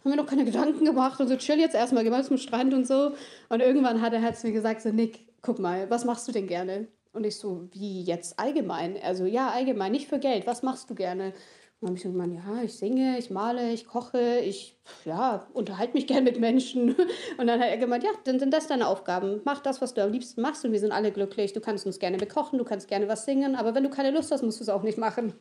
haben 0.00 0.10
mir 0.10 0.16
noch 0.16 0.26
keine 0.26 0.44
Gedanken 0.44 0.84
gemacht 0.84 1.20
und 1.20 1.28
so, 1.28 1.36
chill 1.36 1.58
jetzt 1.58 1.74
erstmal, 1.74 2.04
geh 2.04 2.10
mal 2.10 2.24
zum 2.24 2.38
Strand 2.38 2.74
und 2.74 2.86
so. 2.86 3.12
Und 3.48 3.60
irgendwann 3.60 4.00
hat 4.00 4.12
er 4.12 4.22
halt 4.22 4.42
mir 4.42 4.52
gesagt, 4.52 4.82
so, 4.82 4.90
Nick, 4.90 5.26
guck 5.42 5.58
mal, 5.58 5.88
was 5.90 6.04
machst 6.04 6.26
du 6.26 6.32
denn 6.32 6.46
gerne? 6.46 6.88
Und 7.12 7.26
ich 7.26 7.36
so, 7.36 7.68
wie 7.72 8.02
jetzt 8.02 8.38
allgemein? 8.38 8.96
Also 9.02 9.24
ja, 9.24 9.48
allgemein, 9.50 9.92
nicht 9.92 10.08
für 10.08 10.18
Geld, 10.18 10.46
was 10.46 10.62
machst 10.62 10.90
du 10.90 10.94
gerne? 10.94 11.32
Dann 11.80 11.88
habe 11.88 11.96
ich 11.96 12.02
so 12.02 12.10
gemeint, 12.12 12.34
ja, 12.34 12.62
ich 12.62 12.74
singe, 12.74 13.18
ich 13.18 13.30
male, 13.30 13.72
ich 13.72 13.86
koche, 13.86 14.40
ich 14.40 14.76
ja, 15.06 15.46
unterhalte 15.54 15.94
mich 15.94 16.06
gern 16.06 16.24
mit 16.24 16.38
Menschen. 16.38 16.94
Und 17.38 17.46
dann 17.46 17.58
hat 17.58 17.68
er 17.70 17.78
gemeint, 17.78 18.04
ja, 18.04 18.10
dann 18.24 18.38
sind 18.38 18.52
das 18.52 18.66
deine 18.66 18.86
Aufgaben. 18.86 19.40
Mach 19.46 19.60
das, 19.60 19.80
was 19.80 19.94
du 19.94 20.02
am 20.04 20.12
liebsten 20.12 20.42
machst 20.42 20.62
und 20.64 20.72
wir 20.72 20.78
sind 20.78 20.92
alle 20.92 21.10
glücklich. 21.10 21.54
Du 21.54 21.60
kannst 21.60 21.86
uns 21.86 21.98
gerne 21.98 22.18
bekochen, 22.18 22.58
du 22.58 22.64
kannst 22.66 22.86
gerne 22.88 23.08
was 23.08 23.24
singen, 23.24 23.56
aber 23.56 23.74
wenn 23.74 23.82
du 23.82 23.88
keine 23.88 24.10
Lust 24.10 24.30
hast, 24.30 24.42
musst 24.42 24.60
du 24.60 24.64
es 24.64 24.68
auch 24.68 24.82
nicht 24.82 24.98
machen. 24.98 25.32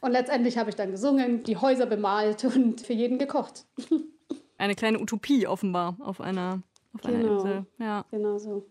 Und 0.00 0.12
letztendlich 0.12 0.56
habe 0.56 0.70
ich 0.70 0.76
dann 0.76 0.90
gesungen, 0.92 1.42
die 1.42 1.58
Häuser 1.58 1.84
bemalt 1.84 2.42
und 2.46 2.80
für 2.80 2.94
jeden 2.94 3.18
gekocht. 3.18 3.66
Eine 4.56 4.74
kleine 4.74 4.98
Utopie 4.98 5.46
offenbar 5.46 5.96
auf 6.00 6.20
einer, 6.20 6.62
auf 6.94 7.04
einer 7.04 7.18
Genau. 7.18 7.34
Insel. 7.34 7.66
Ja. 7.78 8.04
Genau 8.10 8.38
so. 8.38 8.64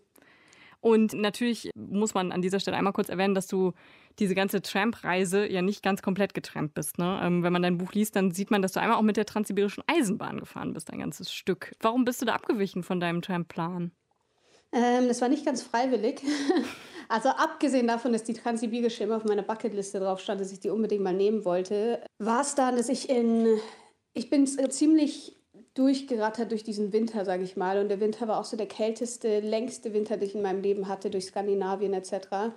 Und 0.80 1.12
natürlich 1.12 1.70
muss 1.76 2.14
man 2.14 2.32
an 2.32 2.42
dieser 2.42 2.58
Stelle 2.58 2.76
einmal 2.76 2.92
kurz 2.92 3.08
erwähnen, 3.10 3.34
dass 3.36 3.46
du 3.46 3.72
diese 4.18 4.34
ganze 4.34 4.62
Tramp-Reise 4.62 5.50
ja 5.50 5.62
nicht 5.62 5.82
ganz 5.82 6.02
komplett 6.02 6.34
getrampt 6.34 6.74
bist. 6.74 6.98
Ne? 6.98 7.20
Ähm, 7.22 7.42
wenn 7.42 7.52
man 7.52 7.62
dein 7.62 7.78
Buch 7.78 7.92
liest, 7.92 8.16
dann 8.16 8.30
sieht 8.30 8.50
man, 8.50 8.62
dass 8.62 8.72
du 8.72 8.80
einmal 8.80 8.98
auch 8.98 9.02
mit 9.02 9.16
der 9.16 9.26
Transsibirischen 9.26 9.82
Eisenbahn 9.86 10.38
gefahren 10.38 10.72
bist, 10.72 10.90
ein 10.90 10.98
ganzes 10.98 11.32
Stück. 11.32 11.74
Warum 11.80 12.04
bist 12.04 12.20
du 12.20 12.26
da 12.26 12.34
abgewichen 12.34 12.82
von 12.82 13.00
deinem 13.00 13.22
Tramp-Plan? 13.22 13.92
Ähm, 14.72 15.08
das 15.08 15.20
war 15.20 15.28
nicht 15.28 15.44
ganz 15.44 15.62
freiwillig. 15.62 16.22
Also 17.08 17.28
abgesehen 17.28 17.88
davon, 17.88 18.14
dass 18.14 18.24
die 18.24 18.32
Transsibirische 18.32 19.04
immer 19.04 19.16
auf 19.16 19.24
meiner 19.24 19.42
Bucketliste 19.42 20.00
drauf 20.00 20.18
stand, 20.20 20.40
dass 20.40 20.50
ich 20.50 20.60
die 20.60 20.70
unbedingt 20.70 21.02
mal 21.02 21.12
nehmen 21.12 21.44
wollte, 21.44 22.02
war 22.18 22.40
es 22.40 22.54
dann, 22.54 22.76
dass 22.76 22.88
ich 22.88 23.10
in... 23.10 23.58
Ich 24.14 24.30
bin 24.30 24.46
ziemlich 24.46 25.36
durchgerattert 25.74 26.50
durch 26.50 26.64
diesen 26.64 26.92
Winter, 26.92 27.24
sage 27.24 27.44
ich 27.44 27.56
mal. 27.56 27.78
Und 27.78 27.88
der 27.88 28.00
Winter 28.00 28.28
war 28.28 28.38
auch 28.38 28.44
so 28.44 28.56
der 28.56 28.66
kälteste, 28.66 29.40
längste 29.40 29.92
Winter, 29.92 30.16
den 30.16 30.28
ich 30.28 30.34
in 30.34 30.42
meinem 30.42 30.62
Leben 30.62 30.88
hatte, 30.88 31.10
durch 31.10 31.26
Skandinavien 31.26 31.94
etc. 31.94 32.54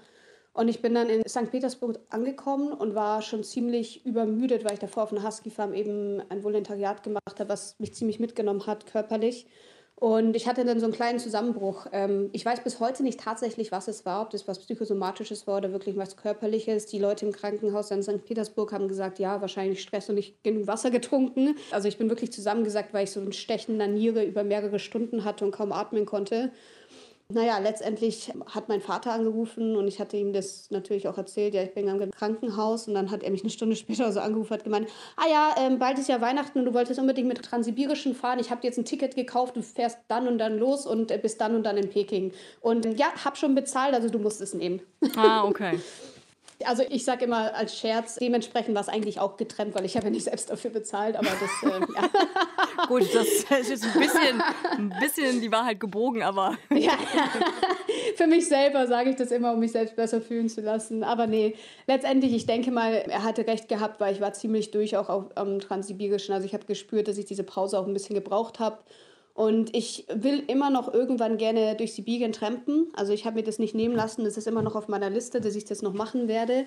Und 0.55 0.69
ich 0.69 0.81
bin 0.81 0.93
dann 0.93 1.09
in 1.09 1.21
St. 1.27 1.51
Petersburg 1.51 1.99
angekommen 2.09 2.71
und 2.71 2.95
war 2.95 3.21
schon 3.21 3.43
ziemlich 3.43 4.05
übermüdet, 4.05 4.63
weil 4.63 4.71
ich 4.71 4.79
davor 4.79 5.03
auf 5.03 5.11
einer 5.11 5.21
Husky-Farm 5.21 5.73
eben 5.73 6.21
ein 6.29 6.45
Volontariat 6.45 7.03
gemacht 7.03 7.39
habe, 7.39 7.49
was 7.49 7.77
mich 7.77 7.93
ziemlich 7.93 8.21
mitgenommen 8.21 8.65
hat, 8.65 8.85
körperlich. 8.85 9.47
Und 9.95 10.33
ich 10.33 10.47
hatte 10.47 10.63
dann 10.63 10.79
so 10.79 10.85
einen 10.85 10.93
kleinen 10.93 11.19
Zusammenbruch. 11.19 11.87
Ähm, 11.91 12.29
ich 12.31 12.45
weiß 12.45 12.63
bis 12.63 12.79
heute 12.79 13.03
nicht 13.03 13.19
tatsächlich, 13.19 13.73
was 13.73 13.89
es 13.89 14.05
war, 14.05 14.21
ob 14.21 14.29
das 14.29 14.47
was 14.47 14.59
Psychosomatisches 14.59 15.45
war 15.45 15.57
oder 15.57 15.73
wirklich 15.73 15.97
was 15.97 16.15
Körperliches. 16.15 16.85
Die 16.85 16.99
Leute 16.99 17.25
im 17.25 17.33
Krankenhaus 17.33 17.91
in 17.91 18.01
St. 18.01 18.23
Petersburg 18.23 18.71
haben 18.71 18.87
gesagt, 18.87 19.19
ja, 19.19 19.41
wahrscheinlich 19.41 19.81
Stress 19.81 20.07
und 20.07 20.15
nicht 20.15 20.41
genug 20.41 20.67
Wasser 20.67 20.89
getrunken. 20.89 21.55
Also 21.71 21.89
ich 21.89 21.97
bin 21.97 22.07
wirklich 22.07 22.31
zusammengesackt, 22.31 22.93
weil 22.93 23.03
ich 23.03 23.11
so 23.11 23.19
ein 23.19 23.33
Stechen 23.33 23.73
in 23.73 23.79
der 23.79 23.89
Niere 23.89 24.23
über 24.23 24.45
mehrere 24.45 24.79
Stunden 24.79 25.25
hatte 25.25 25.43
und 25.43 25.51
kaum 25.51 25.73
atmen 25.73 26.05
konnte. 26.05 26.53
Naja, 27.33 27.57
letztendlich 27.57 28.31
hat 28.53 28.69
mein 28.69 28.81
Vater 28.81 29.11
angerufen 29.11 29.75
und 29.75 29.87
ich 29.87 29.99
hatte 29.99 30.15
ihm 30.15 30.31
das 30.31 30.69
natürlich 30.69 31.07
auch 31.07 31.17
erzählt. 31.17 31.55
Ja, 31.55 31.63
ich 31.63 31.73
bin 31.73 31.87
im 31.87 32.11
Krankenhaus 32.11 32.87
und 32.87 32.93
dann 32.93 33.09
hat 33.09 33.23
er 33.23 33.31
mich 33.31 33.41
eine 33.41 33.49
Stunde 33.49 33.75
später 33.75 34.11
so 34.11 34.19
angerufen 34.19 34.53
und 34.53 34.59
hat 34.59 34.63
gemeint, 34.63 34.89
ah 35.17 35.27
ja, 35.27 35.55
ähm, 35.57 35.79
bald 35.79 35.97
ist 35.97 36.07
ja 36.07 36.21
Weihnachten 36.21 36.59
und 36.59 36.65
du 36.65 36.73
wolltest 36.75 36.99
unbedingt 36.99 37.27
mit 37.27 37.41
Transsibirischen 37.41 38.13
fahren. 38.13 38.37
Ich 38.39 38.51
habe 38.51 38.61
dir 38.61 38.67
jetzt 38.67 38.77
ein 38.77 38.85
Ticket 38.85 39.15
gekauft, 39.15 39.55
du 39.55 39.63
fährst 39.63 39.97
dann 40.07 40.27
und 40.27 40.37
dann 40.37 40.59
los 40.59 40.85
und 40.85 41.09
äh, 41.09 41.17
bist 41.17 41.41
dann 41.41 41.55
und 41.55 41.63
dann 41.63 41.77
in 41.77 41.89
Peking. 41.89 42.31
Und 42.61 42.85
ähm, 42.85 42.95
ja, 42.95 43.07
hab 43.23 43.37
schon 43.37 43.55
bezahlt, 43.55 43.95
also 43.95 44.09
du 44.09 44.19
musst 44.19 44.39
es 44.41 44.53
nehmen. 44.53 44.81
Ah, 45.15 45.45
okay. 45.45 45.79
Also 46.63 46.83
ich 46.87 47.03
sage 47.03 47.25
immer 47.25 47.53
als 47.53 47.77
Scherz, 47.77 48.15
dementsprechend 48.15 48.75
war 48.75 48.81
es 48.81 48.87
eigentlich 48.87 49.19
auch 49.19 49.35
getrennt, 49.35 49.75
weil 49.75 49.83
ich 49.83 49.95
habe 49.97 50.05
ja 50.05 50.11
nicht 50.11 50.23
selbst 50.23 50.49
dafür 50.49 50.71
bezahlt, 50.71 51.17
aber 51.17 51.27
das, 51.27 51.71
äh, 51.71 51.79
ja. 51.95 52.87
Gut, 52.87 53.03
das 53.13 53.27
ist 53.27 53.83
ein 53.83 53.99
bisschen, 53.99 54.41
ein 54.71 54.93
bisschen 54.99 55.41
die 55.41 55.51
Wahrheit 55.51 55.79
gebogen, 55.79 56.23
aber 56.23 56.57
Ja, 56.69 56.97
für 58.15 58.27
mich 58.27 58.47
selber 58.47 58.87
sage 58.87 59.09
ich 59.09 59.15
das 59.15 59.31
immer, 59.31 59.53
um 59.53 59.59
mich 59.59 59.71
selbst 59.71 59.95
besser 59.95 60.21
fühlen 60.21 60.49
zu 60.49 60.61
lassen. 60.61 61.03
Aber 61.03 61.27
nee, 61.27 61.55
letztendlich, 61.87 62.33
ich 62.33 62.45
denke 62.45 62.71
mal, 62.71 62.93
er 62.93 63.23
hatte 63.23 63.45
recht 63.47 63.67
gehabt, 63.67 63.99
weil 63.99 64.13
ich 64.13 64.21
war 64.21 64.33
ziemlich 64.33 64.71
durch 64.71 64.95
auch 64.97 65.09
auf, 65.09 65.25
am 65.35 65.59
Transsibirischen. 65.59 66.33
Also 66.33 66.45
ich 66.45 66.53
habe 66.53 66.65
gespürt, 66.65 67.07
dass 67.07 67.17
ich 67.17 67.25
diese 67.25 67.43
Pause 67.43 67.77
auch 67.79 67.87
ein 67.87 67.93
bisschen 67.93 68.15
gebraucht 68.15 68.59
habe. 68.59 68.77
Und 69.35 69.75
ich 69.75 70.07
will 70.13 70.43
immer 70.47 70.69
noch 70.69 70.91
irgendwann 70.91 71.35
gerne 71.35 71.75
durch 71.75 71.93
Sibirien 71.93 72.31
trampen. 72.31 72.87
Also 72.95 73.11
ich 73.11 73.25
habe 73.25 73.35
mir 73.35 73.43
das 73.43 73.59
nicht 73.59 73.75
nehmen 73.75 73.93
lassen. 73.93 74.23
Das 74.23 74.37
ist 74.37 74.47
immer 74.47 74.61
noch 74.61 74.75
auf 74.75 74.87
meiner 74.87 75.09
Liste, 75.09 75.41
dass 75.41 75.55
ich 75.55 75.65
das 75.65 75.81
noch 75.81 75.93
machen 75.93 76.29
werde. 76.29 76.65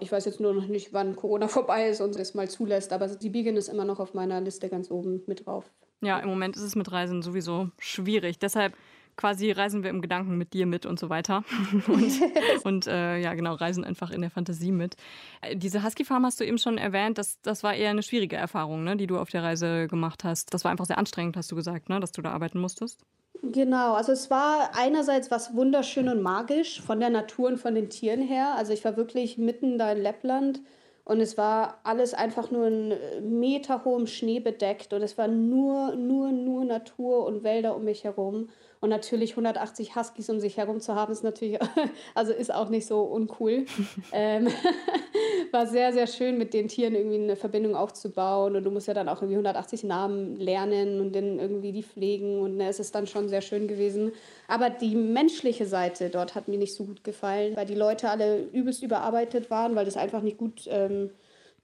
Ich 0.00 0.10
weiß 0.10 0.24
jetzt 0.24 0.40
nur 0.40 0.54
noch 0.54 0.66
nicht, 0.66 0.94
wann 0.94 1.14
Corona 1.14 1.46
vorbei 1.48 1.90
ist 1.90 2.00
und 2.00 2.16
es 2.16 2.32
mal 2.32 2.48
zulässt. 2.48 2.94
Aber 2.94 3.06
Sibirien 3.10 3.58
ist 3.58 3.68
immer 3.68 3.84
noch 3.84 4.00
auf 4.00 4.14
meiner 4.14 4.40
Liste 4.40 4.70
ganz 4.70 4.90
oben 4.90 5.24
mit 5.26 5.44
drauf. 5.44 5.70
ja, 6.00 6.18
im 6.18 6.30
Moment 6.30 6.56
ist 6.56 6.62
es 6.62 6.74
mit 6.74 6.90
Reisen 6.90 7.20
sowieso 7.20 7.68
schwierig. 7.78 8.38
Deshalb 8.38 8.72
quasi 9.16 9.50
reisen 9.50 9.82
wir 9.82 9.90
im 9.90 10.02
Gedanken 10.02 10.36
mit 10.36 10.52
dir 10.52 10.66
mit 10.66 10.86
und 10.86 10.98
so 10.98 11.08
weiter. 11.08 11.44
und, 11.88 12.12
und 12.64 12.86
äh, 12.86 13.18
ja, 13.18 13.34
genau, 13.34 13.54
reisen 13.54 13.84
einfach 13.84 14.10
in 14.10 14.20
der 14.20 14.30
Fantasie 14.30 14.72
mit. 14.72 14.96
Äh, 15.40 15.56
diese 15.56 15.82
Husky-Farm 15.82 16.24
hast 16.24 16.40
du 16.40 16.44
eben 16.44 16.58
schon 16.58 16.78
erwähnt, 16.78 17.18
das, 17.18 17.40
das 17.42 17.62
war 17.62 17.74
eher 17.74 17.90
eine 17.90 18.02
schwierige 18.02 18.36
Erfahrung, 18.36 18.84
ne, 18.84 18.96
die 18.96 19.06
du 19.06 19.18
auf 19.18 19.30
der 19.30 19.42
Reise 19.42 19.88
gemacht 19.88 20.24
hast. 20.24 20.52
Das 20.54 20.64
war 20.64 20.70
einfach 20.70 20.86
sehr 20.86 20.98
anstrengend, 20.98 21.36
hast 21.36 21.50
du 21.50 21.56
gesagt, 21.56 21.88
ne, 21.88 22.00
dass 22.00 22.12
du 22.12 22.22
da 22.22 22.32
arbeiten 22.32 22.58
musstest. 22.58 23.00
Genau, 23.42 23.94
also 23.94 24.12
es 24.12 24.30
war 24.30 24.70
einerseits 24.74 25.30
was 25.30 25.54
wunderschön 25.54 26.08
und 26.08 26.22
magisch 26.22 26.80
von 26.80 27.00
der 27.00 27.10
Natur 27.10 27.48
und 27.48 27.58
von 27.58 27.74
den 27.74 27.90
Tieren 27.90 28.22
her. 28.22 28.54
Also 28.56 28.72
ich 28.72 28.84
war 28.84 28.96
wirklich 28.96 29.38
mitten 29.38 29.78
da 29.78 29.92
in 29.92 30.02
Lettland 30.02 30.60
und 31.06 31.20
es 31.20 31.38
war 31.38 31.78
alles 31.84 32.14
einfach 32.14 32.50
nur 32.50 32.66
in 32.66 32.94
meterhohem 33.38 34.08
Schnee 34.08 34.40
bedeckt 34.40 34.92
und 34.92 35.02
es 35.02 35.16
war 35.16 35.28
nur, 35.28 35.94
nur, 35.94 36.32
nur 36.32 36.64
Natur 36.64 37.24
und 37.26 37.44
Wälder 37.44 37.76
um 37.76 37.84
mich 37.84 38.02
herum. 38.02 38.48
Und 38.80 38.90
natürlich 38.90 39.30
180 39.30 39.94
Huskies 39.94 40.28
um 40.28 40.40
sich 40.40 40.56
herum 40.56 40.80
zu 40.80 40.96
haben, 40.96 41.12
ist 41.12 41.22
natürlich, 41.22 41.60
also 42.16 42.32
ist 42.32 42.52
auch 42.52 42.70
nicht 42.70 42.86
so 42.86 43.02
uncool. 43.02 43.66
ähm, 44.12 44.48
war 45.56 45.66
sehr, 45.66 45.92
sehr 45.92 46.06
schön, 46.06 46.36
mit 46.36 46.52
den 46.52 46.68
Tieren 46.68 46.94
irgendwie 46.94 47.16
eine 47.16 47.34
Verbindung 47.34 47.74
aufzubauen. 47.74 48.56
Und 48.56 48.64
du 48.64 48.70
musst 48.70 48.86
ja 48.86 48.94
dann 48.94 49.08
auch 49.08 49.22
irgendwie 49.22 49.36
180 49.36 49.84
Namen 49.84 50.36
lernen 50.36 51.00
und 51.00 51.16
dann 51.16 51.38
irgendwie 51.38 51.72
die 51.72 51.82
pflegen. 51.82 52.40
Und 52.40 52.56
ne, 52.56 52.68
es 52.68 52.78
ist 52.78 52.94
dann 52.94 53.06
schon 53.06 53.28
sehr 53.28 53.40
schön 53.40 53.66
gewesen. 53.66 54.12
Aber 54.48 54.68
die 54.68 54.94
menschliche 54.94 55.66
Seite 55.66 56.10
dort 56.10 56.34
hat 56.34 56.48
mir 56.48 56.58
nicht 56.58 56.74
so 56.74 56.84
gut 56.84 57.02
gefallen, 57.04 57.56
weil 57.56 57.66
die 57.66 57.74
Leute 57.74 58.10
alle 58.10 58.42
übelst 58.52 58.82
überarbeitet 58.82 59.50
waren, 59.50 59.74
weil 59.74 59.86
das 59.86 59.96
einfach 59.96 60.22
nicht 60.22 60.36
gut. 60.36 60.66
Ähm, 60.68 61.10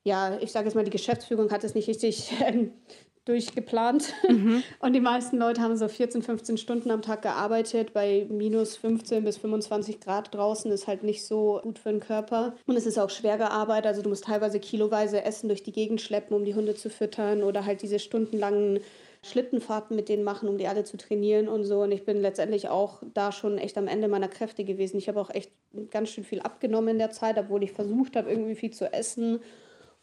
ja, 0.04 0.38
ich 0.40 0.50
sage 0.50 0.66
jetzt 0.66 0.74
mal, 0.74 0.84
die 0.84 0.90
Geschäftsführung 0.90 1.50
hat 1.50 1.62
es 1.62 1.74
nicht 1.74 1.88
richtig 1.88 2.32
ähm, 2.46 2.72
durchgeplant. 3.24 4.12
Mhm. 4.28 4.62
Und 4.80 4.92
die 4.92 5.00
meisten 5.00 5.38
Leute 5.38 5.60
haben 5.60 5.76
so 5.76 5.88
14, 5.88 6.22
15 6.22 6.56
Stunden 6.56 6.90
am 6.90 7.02
Tag 7.02 7.22
gearbeitet. 7.22 7.92
Bei 7.92 8.26
minus 8.28 8.76
15 8.76 9.24
bis 9.24 9.38
25 9.38 10.00
Grad 10.00 10.34
draußen 10.34 10.70
ist 10.72 10.86
halt 10.86 11.04
nicht 11.04 11.24
so 11.24 11.60
gut 11.62 11.78
für 11.78 11.90
den 11.90 12.00
Körper. 12.00 12.54
Und 12.66 12.76
es 12.76 12.86
ist 12.86 12.98
auch 12.98 13.10
schwere 13.10 13.50
Arbeit. 13.50 13.86
Also 13.86 14.02
du 14.02 14.08
musst 14.08 14.24
teilweise 14.24 14.58
kiloweise 14.58 15.24
Essen 15.24 15.48
durch 15.48 15.62
die 15.62 15.72
Gegend 15.72 16.00
schleppen, 16.00 16.36
um 16.36 16.44
die 16.44 16.54
Hunde 16.54 16.74
zu 16.74 16.90
füttern 16.90 17.42
oder 17.42 17.64
halt 17.64 17.82
diese 17.82 17.98
stundenlangen 17.98 18.80
Schlittenfahrten 19.24 19.94
mit 19.94 20.08
denen 20.08 20.24
machen, 20.24 20.48
um 20.48 20.58
die 20.58 20.66
alle 20.66 20.82
zu 20.82 20.96
trainieren 20.96 21.48
und 21.48 21.64
so. 21.64 21.82
Und 21.82 21.92
ich 21.92 22.04
bin 22.04 22.20
letztendlich 22.20 22.68
auch 22.68 23.02
da 23.14 23.30
schon 23.30 23.56
echt 23.58 23.78
am 23.78 23.86
Ende 23.86 24.08
meiner 24.08 24.28
Kräfte 24.28 24.64
gewesen. 24.64 24.98
Ich 24.98 25.08
habe 25.08 25.20
auch 25.20 25.30
echt 25.30 25.52
ganz 25.90 26.10
schön 26.10 26.24
viel 26.24 26.40
abgenommen 26.40 26.88
in 26.88 26.98
der 26.98 27.10
Zeit, 27.10 27.38
obwohl 27.38 27.62
ich 27.62 27.70
versucht 27.70 28.16
habe, 28.16 28.28
irgendwie 28.28 28.56
viel 28.56 28.72
zu 28.72 28.92
essen 28.92 29.40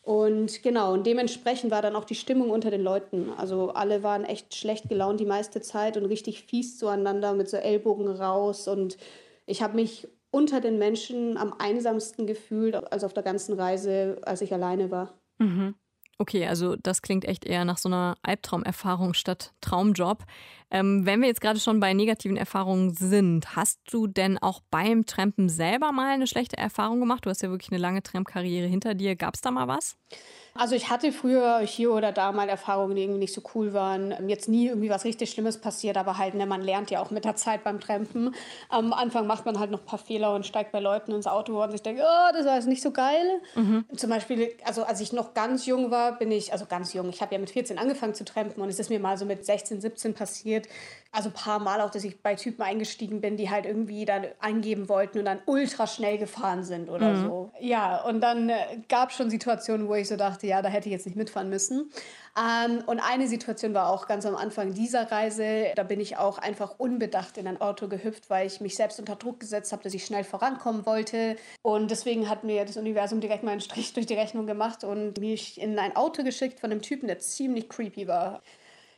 und 0.09 0.63
genau, 0.63 0.93
und 0.93 1.05
dementsprechend 1.05 1.69
war 1.69 1.83
dann 1.83 1.95
auch 1.95 2.03
die 2.03 2.15
Stimmung 2.15 2.49
unter 2.49 2.71
den 2.71 2.81
Leuten. 2.81 3.29
Also 3.37 3.69
alle 3.69 4.01
waren 4.01 4.25
echt 4.25 4.55
schlecht 4.55 4.89
gelaunt 4.89 5.19
die 5.19 5.25
meiste 5.27 5.61
Zeit 5.61 5.97
und 5.97 6.05
richtig 6.05 6.41
fies 6.41 6.79
zueinander 6.79 7.35
mit 7.35 7.47
so 7.47 7.57
Ellbogen 7.57 8.07
raus. 8.07 8.67
Und 8.67 8.97
ich 9.45 9.61
habe 9.61 9.75
mich 9.75 10.07
unter 10.31 10.61
den 10.61 10.79
Menschen 10.79 11.37
am 11.37 11.53
einsamsten 11.53 12.25
gefühlt, 12.25 12.73
also 12.91 13.05
auf 13.05 13.13
der 13.13 13.21
ganzen 13.21 13.53
Reise, 13.53 14.17
als 14.23 14.41
ich 14.41 14.51
alleine 14.51 14.89
war. 14.89 15.13
Mhm. 15.37 15.75
Okay, 16.21 16.45
also 16.45 16.75
das 16.75 17.01
klingt 17.01 17.23
echt 17.23 17.45
eher 17.45 17.63
nach 17.63 17.77
so 17.77 17.87
einer 17.87 18.17
Albtraumerfahrung 18.23 19.13
statt 19.13 19.53
Traumjob. 19.61 20.25
Ähm, 20.69 21.05
wenn 21.05 21.21
wir 21.21 21.29
jetzt 21.29 21.39
gerade 21.39 21.61
schon 21.61 21.79
bei 21.79 21.93
negativen 21.93 22.35
Erfahrungen 22.35 22.93
sind, 22.93 23.55
hast 23.55 23.79
du 23.89 24.05
denn 24.05 24.37
auch 24.37 24.59
beim 24.69 25.05
Trampen 25.05 25.47
selber 25.47 25.93
mal 25.93 26.13
eine 26.13 26.27
schlechte 26.27 26.57
Erfahrung 26.57 26.99
gemacht? 26.99 27.25
Du 27.25 27.29
hast 27.29 27.41
ja 27.41 27.49
wirklich 27.49 27.71
eine 27.71 27.79
lange 27.79 28.03
Trampkarriere 28.03 28.67
hinter 28.67 28.95
dir. 28.95 29.15
Gab 29.15 29.35
es 29.35 29.41
da 29.41 29.49
mal 29.49 29.69
was? 29.69 29.95
Also 30.59 30.75
ich 30.75 30.89
hatte 30.89 31.13
früher 31.13 31.59
hier 31.59 31.93
oder 31.93 32.11
da 32.11 32.33
mal 32.33 32.49
Erfahrungen, 32.49 32.93
die 32.93 33.03
irgendwie 33.03 33.21
nicht 33.21 33.33
so 33.33 33.41
cool 33.55 33.71
waren. 33.71 34.27
Jetzt 34.27 34.49
nie 34.49 34.67
irgendwie 34.67 34.89
was 34.89 35.05
richtig 35.05 35.29
Schlimmes 35.31 35.57
passiert, 35.57 35.95
aber 35.95 36.17
halt, 36.17 36.33
ne, 36.33 36.45
man 36.45 36.61
lernt 36.61 36.91
ja 36.91 36.99
auch 36.99 37.11
mit 37.11 37.23
der 37.23 37.37
Zeit 37.37 37.63
beim 37.63 37.79
Trampen. 37.79 38.35
Am 38.67 38.91
Anfang 38.91 39.25
macht 39.25 39.45
man 39.45 39.57
halt 39.57 39.71
noch 39.71 39.79
ein 39.79 39.85
paar 39.85 39.99
Fehler 39.99 40.35
und 40.35 40.45
steigt 40.45 40.73
bei 40.73 40.81
Leuten 40.81 41.13
ins 41.13 41.27
Auto 41.27 41.63
und 41.63 41.71
sich 41.71 41.81
denkt, 41.81 42.01
oh, 42.03 42.33
das 42.33 42.45
war 42.45 42.55
jetzt 42.55 42.67
nicht 42.67 42.81
so 42.81 42.91
geil. 42.91 43.39
Mhm. 43.55 43.85
Zum 43.95 44.09
Beispiel, 44.09 44.51
also 44.65 44.83
als 44.83 44.99
ich 44.99 45.13
noch 45.13 45.33
ganz 45.33 45.65
jung 45.65 45.91
war, 45.91 46.19
bin 46.19 46.29
ich, 46.29 46.51
also 46.51 46.65
ganz 46.65 46.91
jung, 46.91 47.07
ich 47.07 47.21
habe 47.21 47.33
ja 47.33 47.39
mit 47.39 47.51
14 47.51 47.77
angefangen 47.77 48.13
zu 48.13 48.25
trampen 48.25 48.61
und 48.61 48.67
es 48.67 48.79
ist 48.79 48.89
mir 48.89 48.99
mal 48.99 49.17
so 49.17 49.23
mit 49.23 49.45
16, 49.45 49.79
17 49.79 50.13
passiert, 50.13 50.67
also 51.11 51.29
ein 51.29 51.33
paar 51.33 51.59
Mal 51.59 51.81
auch, 51.81 51.89
dass 51.89 52.03
ich 52.03 52.21
bei 52.21 52.35
Typen 52.35 52.61
eingestiegen 52.61 53.19
bin, 53.19 53.35
die 53.35 53.49
halt 53.49 53.65
irgendwie 53.65 54.05
dann 54.05 54.27
eingeben 54.39 54.89
wollten 54.89 55.17
und 55.17 55.25
dann 55.25 55.41
ultra 55.47 55.87
schnell 55.87 56.19
gefahren 56.19 56.63
sind 56.63 56.87
oder 56.87 57.13
mhm. 57.13 57.23
so. 57.23 57.51
Ja, 57.59 58.03
und 58.03 58.21
dann 58.21 58.49
äh, 58.49 58.55
gab 58.87 59.09
es 59.09 59.15
schon 59.15 59.29
Situationen, 59.31 59.87
wo 59.87 59.95
ich 59.95 60.07
so 60.07 60.17
dachte, 60.17 60.45
ja, 60.45 60.61
da 60.61 60.69
hätte 60.69 60.87
ich 60.87 60.93
jetzt 60.93 61.07
nicht 61.07 61.15
mitfahren 61.15 61.49
müssen. 61.49 61.91
Ähm, 62.37 62.83
und 62.85 62.99
eine 62.99 63.27
Situation 63.27 63.73
war 63.73 63.89
auch 63.89 64.07
ganz 64.07 64.25
am 64.27 64.35
Anfang 64.35 64.75
dieser 64.75 65.11
Reise. 65.11 65.65
Da 65.75 65.81
bin 65.81 65.99
ich 65.99 66.17
auch 66.17 66.37
einfach 66.37 66.75
unbedacht 66.77 67.37
in 67.39 67.47
ein 67.47 67.59
Auto 67.59 67.87
gehüpft, 67.87 68.29
weil 68.29 68.45
ich 68.45 68.61
mich 68.61 68.75
selbst 68.75 68.99
unter 68.99 69.15
Druck 69.15 69.39
gesetzt 69.39 69.71
habe, 69.71 69.81
dass 69.81 69.95
ich 69.95 70.05
schnell 70.05 70.23
vorankommen 70.23 70.85
wollte. 70.85 71.37
Und 71.63 71.89
deswegen 71.89 72.29
hat 72.29 72.43
mir 72.43 72.65
das 72.65 72.77
Universum 72.77 73.19
direkt 73.19 73.43
mal 73.43 73.51
einen 73.51 73.61
Strich 73.61 73.93
durch 73.93 74.05
die 74.05 74.13
Rechnung 74.13 74.45
gemacht 74.45 74.83
und 74.83 75.19
mich 75.19 75.59
in 75.59 75.79
ein 75.79 75.95
Auto 75.95 76.23
geschickt 76.23 76.59
von 76.59 76.71
einem 76.71 76.83
Typen, 76.83 77.07
der 77.07 77.17
ziemlich 77.17 77.67
creepy 77.67 78.07
war. 78.07 78.43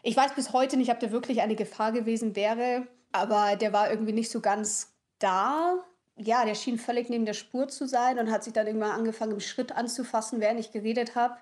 Ich 0.04 0.18
weiß 0.18 0.34
bis 0.34 0.52
heute 0.52 0.78
nicht, 0.78 0.92
ob 0.92 1.00
der 1.00 1.12
wirklich 1.12 1.42
eine 1.42 1.56
Gefahr 1.56 1.92
gewesen 1.92 2.36
wäre, 2.36 2.88
aber 3.12 3.56
der 3.56 3.72
war 3.74 3.90
irgendwie 3.90 4.14
nicht 4.14 4.32
so 4.32 4.40
ganz 4.42 4.94
da. 5.20 5.76
Ja, 6.18 6.44
der 6.46 6.56
schien 6.56 6.78
völlig 6.78 7.10
neben 7.10 7.26
der 7.26 7.34
Spur 7.34 7.68
zu 7.68 7.88
sein 7.88 8.20
und 8.20 8.32
hat 8.32 8.44
sich 8.44 8.54
dann 8.54 8.68
irgendwann 8.68 8.92
angefangen, 8.92 9.34
im 9.34 9.40
Schritt 9.40 9.72
anzufassen, 9.72 10.40
während 10.40 10.60
ich 10.60 10.72
geredet 10.72 11.16
habe. 11.16 11.38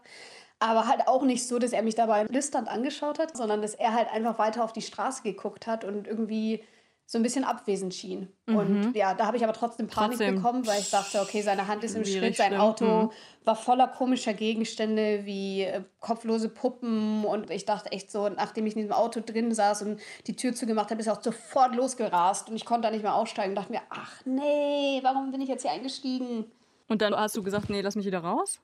Aber 0.59 0.87
halt 0.87 1.07
auch 1.07 1.23
nicht 1.23 1.47
so, 1.47 1.57
dass 1.57 1.71
er 1.71 1.83
mich 1.83 1.95
dabei 1.95 2.23
lüsternd 2.23 2.67
angeschaut 2.67 3.17
hat, 3.17 3.35
sondern 3.35 3.61
dass 3.61 3.75
er 3.75 3.93
halt 3.93 4.11
einfach 4.11 4.37
weiter 4.39 4.63
auf 4.63 4.73
die 4.73 4.81
Straße 4.81 5.23
geguckt 5.23 5.67
hat 5.67 5.85
und 5.85 6.05
irgendwie 6.05 6.63
so 7.11 7.17
ein 7.17 7.23
bisschen 7.23 7.43
abwesend 7.43 7.95
schien. 7.95 8.27
Mhm. 8.45 8.55
Und 8.55 8.95
ja, 8.95 9.15
da 9.15 9.25
habe 9.25 9.35
ich 9.35 9.43
aber 9.43 9.53
trotzdem 9.53 9.87
Panik 9.87 10.19
trotzdem. 10.19 10.35
bekommen, 10.35 10.67
weil 10.67 10.79
ich 10.79 10.91
dachte, 10.91 11.21
okay, 11.21 11.41
seine 11.41 11.67
Hand 11.67 11.83
ist 11.83 11.95
im 11.95 12.05
Schritt, 12.05 12.35
sein 12.35 12.55
Auto 12.55 12.85
mhm. 12.85 13.11
war 13.45 13.55
voller 13.55 13.87
komischer 13.87 14.35
Gegenstände 14.35 15.25
wie 15.25 15.63
äh, 15.63 15.81
kopflose 16.01 16.49
Puppen 16.49 17.25
und 17.25 17.49
ich 17.49 17.65
dachte 17.65 17.91
echt 17.91 18.11
so, 18.11 18.29
nachdem 18.29 18.67
ich 18.67 18.75
in 18.75 18.83
diesem 18.83 18.93
Auto 18.93 19.21
drin 19.25 19.51
saß 19.51 19.81
und 19.81 19.99
die 20.27 20.35
Tür 20.35 20.53
zugemacht 20.53 20.91
habe, 20.91 21.01
ist 21.01 21.07
er 21.07 21.13
auch 21.13 21.23
sofort 21.23 21.73
losgerast 21.73 22.47
und 22.47 22.55
ich 22.55 22.63
konnte 22.63 22.83
da 22.87 22.91
nicht 22.91 23.01
mehr 23.01 23.15
aussteigen 23.15 23.53
und 23.53 23.55
dachte 23.55 23.71
mir, 23.71 23.81
ach 23.89 24.23
nee, 24.25 24.99
warum 25.01 25.31
bin 25.31 25.41
ich 25.41 25.49
jetzt 25.49 25.63
hier 25.63 25.71
eingestiegen? 25.71 26.45
Und 26.89 27.01
dann 27.01 27.15
hast 27.15 27.35
du 27.35 27.41
gesagt, 27.41 27.71
nee, 27.71 27.81
lass 27.81 27.95
mich 27.95 28.05
wieder 28.05 28.19
raus? 28.19 28.59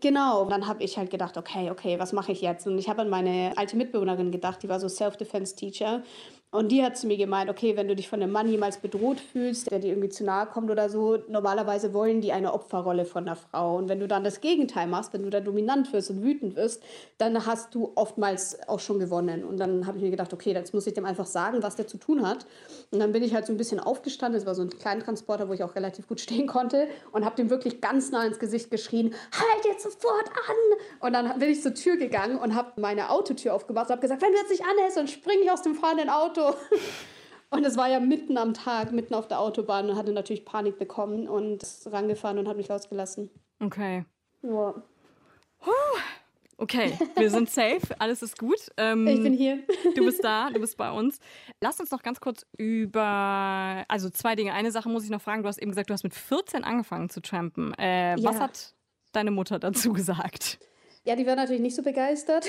Genau, 0.00 0.46
dann 0.46 0.66
habe 0.66 0.82
ich 0.82 0.96
halt 0.96 1.10
gedacht, 1.10 1.36
okay, 1.36 1.70
okay, 1.70 1.98
was 1.98 2.12
mache 2.12 2.32
ich 2.32 2.40
jetzt? 2.40 2.66
Und 2.66 2.78
ich 2.78 2.88
habe 2.88 3.02
an 3.02 3.10
meine 3.10 3.52
alte 3.56 3.76
Mitbewohnerin 3.76 4.32
gedacht, 4.32 4.62
die 4.62 4.68
war 4.68 4.80
so 4.80 4.88
Self-Defense-Teacher. 4.88 6.02
Und 6.52 6.72
die 6.72 6.82
hat 6.82 6.96
zu 6.96 7.06
mir 7.06 7.16
gemeint, 7.16 7.48
okay, 7.48 7.76
wenn 7.76 7.86
du 7.86 7.94
dich 7.94 8.08
von 8.08 8.20
einem 8.20 8.32
Mann 8.32 8.48
jemals 8.48 8.78
bedroht 8.78 9.20
fühlst, 9.20 9.70
der 9.70 9.78
dir 9.78 9.90
irgendwie 9.90 10.08
zu 10.08 10.24
nahe 10.24 10.46
kommt 10.46 10.68
oder 10.68 10.90
so, 10.90 11.18
normalerweise 11.28 11.94
wollen 11.94 12.20
die 12.20 12.32
eine 12.32 12.52
Opferrolle 12.52 13.04
von 13.04 13.24
der 13.24 13.36
Frau. 13.36 13.76
Und 13.76 13.88
wenn 13.88 14.00
du 14.00 14.08
dann 14.08 14.24
das 14.24 14.40
Gegenteil 14.40 14.88
machst, 14.88 15.12
wenn 15.12 15.22
du 15.22 15.30
da 15.30 15.38
dominant 15.38 15.92
wirst 15.92 16.10
und 16.10 16.24
wütend 16.24 16.56
wirst, 16.56 16.82
dann 17.18 17.46
hast 17.46 17.72
du 17.76 17.92
oftmals 17.94 18.68
auch 18.68 18.80
schon 18.80 18.98
gewonnen. 18.98 19.44
Und 19.44 19.60
dann 19.60 19.86
habe 19.86 19.98
ich 19.98 20.02
mir 20.02 20.10
gedacht, 20.10 20.32
okay, 20.32 20.52
jetzt 20.52 20.74
muss 20.74 20.88
ich 20.88 20.94
dem 20.94 21.04
einfach 21.04 21.26
sagen, 21.26 21.62
was 21.62 21.76
der 21.76 21.86
zu 21.86 21.98
tun 21.98 22.26
hat. 22.26 22.46
Und 22.90 22.98
dann 22.98 23.12
bin 23.12 23.22
ich 23.22 23.32
halt 23.32 23.46
so 23.46 23.52
ein 23.52 23.56
bisschen 23.56 23.78
aufgestanden. 23.78 24.40
Es 24.40 24.44
war 24.44 24.56
so 24.56 24.62
ein 24.62 24.70
Kleintransporter, 24.70 25.48
wo 25.48 25.52
ich 25.52 25.62
auch 25.62 25.76
relativ 25.76 26.08
gut 26.08 26.20
stehen 26.20 26.48
konnte 26.48 26.88
und 27.12 27.24
habe 27.24 27.36
dem 27.36 27.48
wirklich 27.48 27.80
ganz 27.80 28.10
nah 28.10 28.26
ins 28.26 28.40
Gesicht 28.40 28.72
geschrien, 28.72 29.14
halt 29.32 29.64
jetzt 29.66 29.84
sofort 29.84 30.28
an! 30.28 30.78
Und 30.98 31.12
dann 31.12 31.38
bin 31.38 31.50
ich 31.50 31.62
zur 31.62 31.74
Tür 31.74 31.96
gegangen 31.96 32.38
und 32.38 32.56
habe 32.56 32.80
meine 32.80 33.10
Autotür 33.10 33.54
aufgemacht 33.54 33.86
und 33.86 33.92
habe 33.92 34.02
gesagt, 34.02 34.20
wenn 34.20 34.32
du 34.32 34.38
jetzt 34.38 34.50
nicht 34.50 34.64
anhältst, 34.64 34.96
dann 34.96 35.06
springe 35.06 35.44
ich 35.44 35.50
aus 35.52 35.62
dem 35.62 35.76
fahrenden 35.76 36.08
Auto 36.08 36.39
Auto. 36.40 36.56
Und 37.50 37.64
es 37.64 37.76
war 37.76 37.88
ja 37.88 37.98
mitten 37.98 38.38
am 38.38 38.54
Tag, 38.54 38.92
mitten 38.92 39.12
auf 39.12 39.26
der 39.26 39.40
Autobahn 39.40 39.90
und 39.90 39.96
hatte 39.96 40.12
natürlich 40.12 40.44
Panik 40.44 40.78
bekommen 40.78 41.28
und 41.28 41.64
ist 41.64 41.90
rangefahren 41.90 42.38
und 42.38 42.46
hat 42.46 42.56
mich 42.56 42.70
rausgelassen. 42.70 43.28
Okay. 43.58 44.04
Ja. 44.42 44.74
Okay, 46.56 46.96
wir 47.16 47.28
sind 47.28 47.50
safe, 47.50 47.80
alles 47.98 48.22
ist 48.22 48.38
gut. 48.38 48.70
Ähm, 48.76 49.04
ich 49.08 49.20
bin 49.20 49.32
hier. 49.32 49.64
Du 49.96 50.04
bist 50.04 50.22
da, 50.22 50.50
du 50.50 50.60
bist 50.60 50.76
bei 50.76 50.92
uns. 50.92 51.18
Lass 51.60 51.80
uns 51.80 51.90
noch 51.90 52.04
ganz 52.04 52.20
kurz 52.20 52.46
über, 52.56 53.84
also 53.88 54.10
zwei 54.10 54.36
Dinge. 54.36 54.52
Eine 54.52 54.70
Sache 54.70 54.88
muss 54.88 55.02
ich 55.02 55.10
noch 55.10 55.20
fragen. 55.20 55.42
Du 55.42 55.48
hast 55.48 55.58
eben 55.58 55.72
gesagt, 55.72 55.90
du 55.90 55.94
hast 55.94 56.04
mit 56.04 56.14
14 56.14 56.62
angefangen 56.62 57.10
zu 57.10 57.20
trampen. 57.20 57.74
Äh, 57.74 58.16
ja. 58.16 58.22
Was 58.22 58.38
hat 58.38 58.74
deine 59.10 59.32
Mutter 59.32 59.58
dazu 59.58 59.92
gesagt? 59.92 60.60
Ja, 61.02 61.16
die 61.16 61.26
war 61.26 61.34
natürlich 61.34 61.62
nicht 61.62 61.74
so 61.74 61.82
begeistert. 61.82 62.48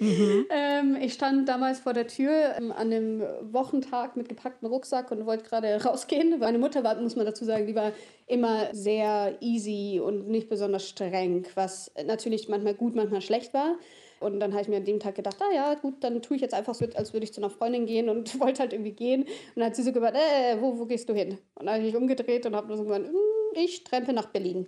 Mhm. 0.00 0.46
Ähm, 0.50 0.96
ich 1.00 1.14
stand 1.14 1.48
damals 1.48 1.80
vor 1.80 1.92
der 1.92 2.06
Tür 2.06 2.54
ähm, 2.56 2.72
an 2.72 2.92
einem 2.92 3.22
Wochentag 3.52 4.16
mit 4.16 4.28
gepacktem 4.28 4.68
Rucksack 4.68 5.10
und 5.10 5.26
wollte 5.26 5.44
gerade 5.44 5.76
rausgehen. 5.84 6.38
Meine 6.38 6.58
Mutter 6.58 6.84
war, 6.84 7.00
muss 7.00 7.16
man 7.16 7.26
dazu 7.26 7.44
sagen, 7.44 7.66
die 7.66 7.74
war 7.74 7.92
immer 8.26 8.68
sehr 8.72 9.36
easy 9.40 10.00
und 10.02 10.28
nicht 10.28 10.48
besonders 10.48 10.88
streng, 10.88 11.46
was 11.54 11.92
natürlich 12.06 12.48
manchmal 12.48 12.74
gut, 12.74 12.94
manchmal 12.94 13.20
schlecht 13.20 13.54
war. 13.54 13.76
Und 14.20 14.40
dann 14.40 14.52
habe 14.52 14.62
ich 14.62 14.68
mir 14.68 14.78
an 14.78 14.84
dem 14.84 15.00
Tag 15.00 15.16
gedacht, 15.16 15.36
ah 15.40 15.54
ja, 15.54 15.74
gut, 15.74 16.02
dann 16.02 16.22
tue 16.22 16.36
ich 16.36 16.42
jetzt 16.42 16.54
einfach 16.54 16.74
so, 16.74 16.86
als 16.94 17.12
würde 17.12 17.24
ich 17.24 17.34
zu 17.34 17.40
einer 17.40 17.50
Freundin 17.50 17.84
gehen 17.84 18.08
und 18.08 18.40
wollte 18.40 18.60
halt 18.60 18.72
irgendwie 18.72 18.92
gehen. 18.92 19.24
Und 19.24 19.30
dann 19.56 19.66
hat 19.66 19.76
sie 19.76 19.82
so 19.82 19.92
gesagt, 19.92 20.16
äh, 20.16 20.60
wo, 20.60 20.78
wo 20.78 20.86
gehst 20.86 21.08
du 21.08 21.14
hin? 21.14 21.38
Und 21.54 21.66
dann 21.66 21.74
habe 21.74 21.78
ich 21.80 21.92
mich 21.92 22.00
umgedreht 22.00 22.46
und 22.46 22.56
habe 22.56 22.74
so 22.76 22.84
gesagt, 22.84 23.06
hm, 23.06 23.16
ich 23.54 23.84
trempe 23.84 24.12
nach 24.12 24.26
Berlin. 24.26 24.66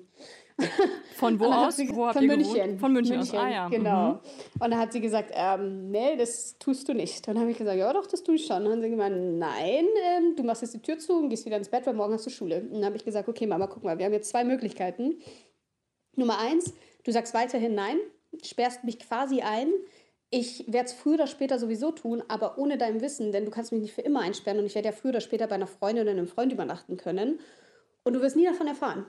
Von 1.17 1.39
wo 1.39 1.47
aus? 1.47 1.77
Sie, 1.77 1.95
wo 1.95 2.11
von 2.13 2.27
München. 2.27 2.79
Von 2.79 2.93
München, 2.93 3.17
München, 3.17 3.39
aus. 3.39 3.45
Ah, 3.45 3.51
ja. 3.51 3.69
Genau. 3.69 4.13
Mhm. 4.13 4.19
Und 4.61 4.71
dann 4.71 4.79
hat 4.79 4.93
sie 4.93 5.01
gesagt, 5.01 5.31
ähm, 5.35 5.91
nee, 5.91 6.17
das 6.17 6.59
tust 6.59 6.89
du 6.89 6.95
nicht. 6.95 7.27
Dann 7.29 7.39
habe 7.39 7.51
ich 7.51 7.59
gesagt, 7.59 7.79
ja 7.79 7.93
doch, 7.93 8.07
das 8.07 8.23
tue 8.23 8.37
ich 8.37 8.47
schon. 8.47 8.59
Und 8.59 8.65
dann 8.65 8.73
hat 8.75 8.83
sie 8.83 8.91
gemeint, 8.91 9.39
nein, 9.39 9.87
ähm, 10.05 10.37
du 10.37 10.43
machst 10.43 10.63
jetzt 10.63 10.75
die 10.75 10.83
Tür 10.83 10.99
zu 10.99 11.15
und 11.15 11.29
gehst 11.29 11.45
wieder 11.45 11.57
ins 11.57 11.69
Bett, 11.69 11.87
weil 11.87 11.95
morgen 11.95 12.15
hast 12.15 12.27
du 12.27 12.31
Schule. 12.31 12.61
Und 12.61 12.75
dann 12.75 12.87
habe 12.87 12.97
ich 12.97 13.05
gesagt, 13.05 13.29
okay, 13.29 13.47
Mama, 13.47 13.67
guck 13.67 13.85
mal, 13.85 13.99
wir 13.99 14.07
haben 14.07 14.13
jetzt 14.13 14.31
zwei 14.31 14.45
Möglichkeiten. 14.45 15.17
Nummer 16.17 16.39
eins, 16.39 16.73
du 17.05 17.13
sagst 17.13 17.35
weiterhin 17.35 17.75
nein, 17.75 17.99
sperrst 18.43 18.85
mich 18.85 18.99
quasi 18.99 19.43
ein. 19.43 19.69
Ich 20.31 20.65
werde 20.67 20.87
es 20.87 20.93
früher 20.93 21.15
oder 21.15 21.27
später 21.27 21.59
sowieso 21.59 21.93
tun, 21.93 22.23
aber 22.29 22.59
ohne 22.59 22.79
dein 22.79 23.01
Wissen, 23.01 23.31
denn 23.31 23.45
du 23.45 23.51
kannst 23.51 23.73
mich 23.73 23.81
nicht 23.81 23.95
für 23.95 24.01
immer 24.01 24.21
einsperren 24.21 24.59
und 24.59 24.67
ich 24.67 24.75
werde 24.75 24.89
ja 24.89 24.93
früher 24.93 25.11
oder 25.11 25.21
später 25.21 25.47
bei 25.47 25.55
einer 25.55 25.67
Freundin 25.67 26.03
oder 26.03 26.13
einem 26.13 26.27
Freund 26.27 26.53
übernachten 26.53 26.97
können. 26.97 27.39
Und 28.03 28.15
du 28.15 28.21
wirst 28.21 28.37
nie 28.37 28.45
davon 28.45 28.67
erfahren. 28.67 29.07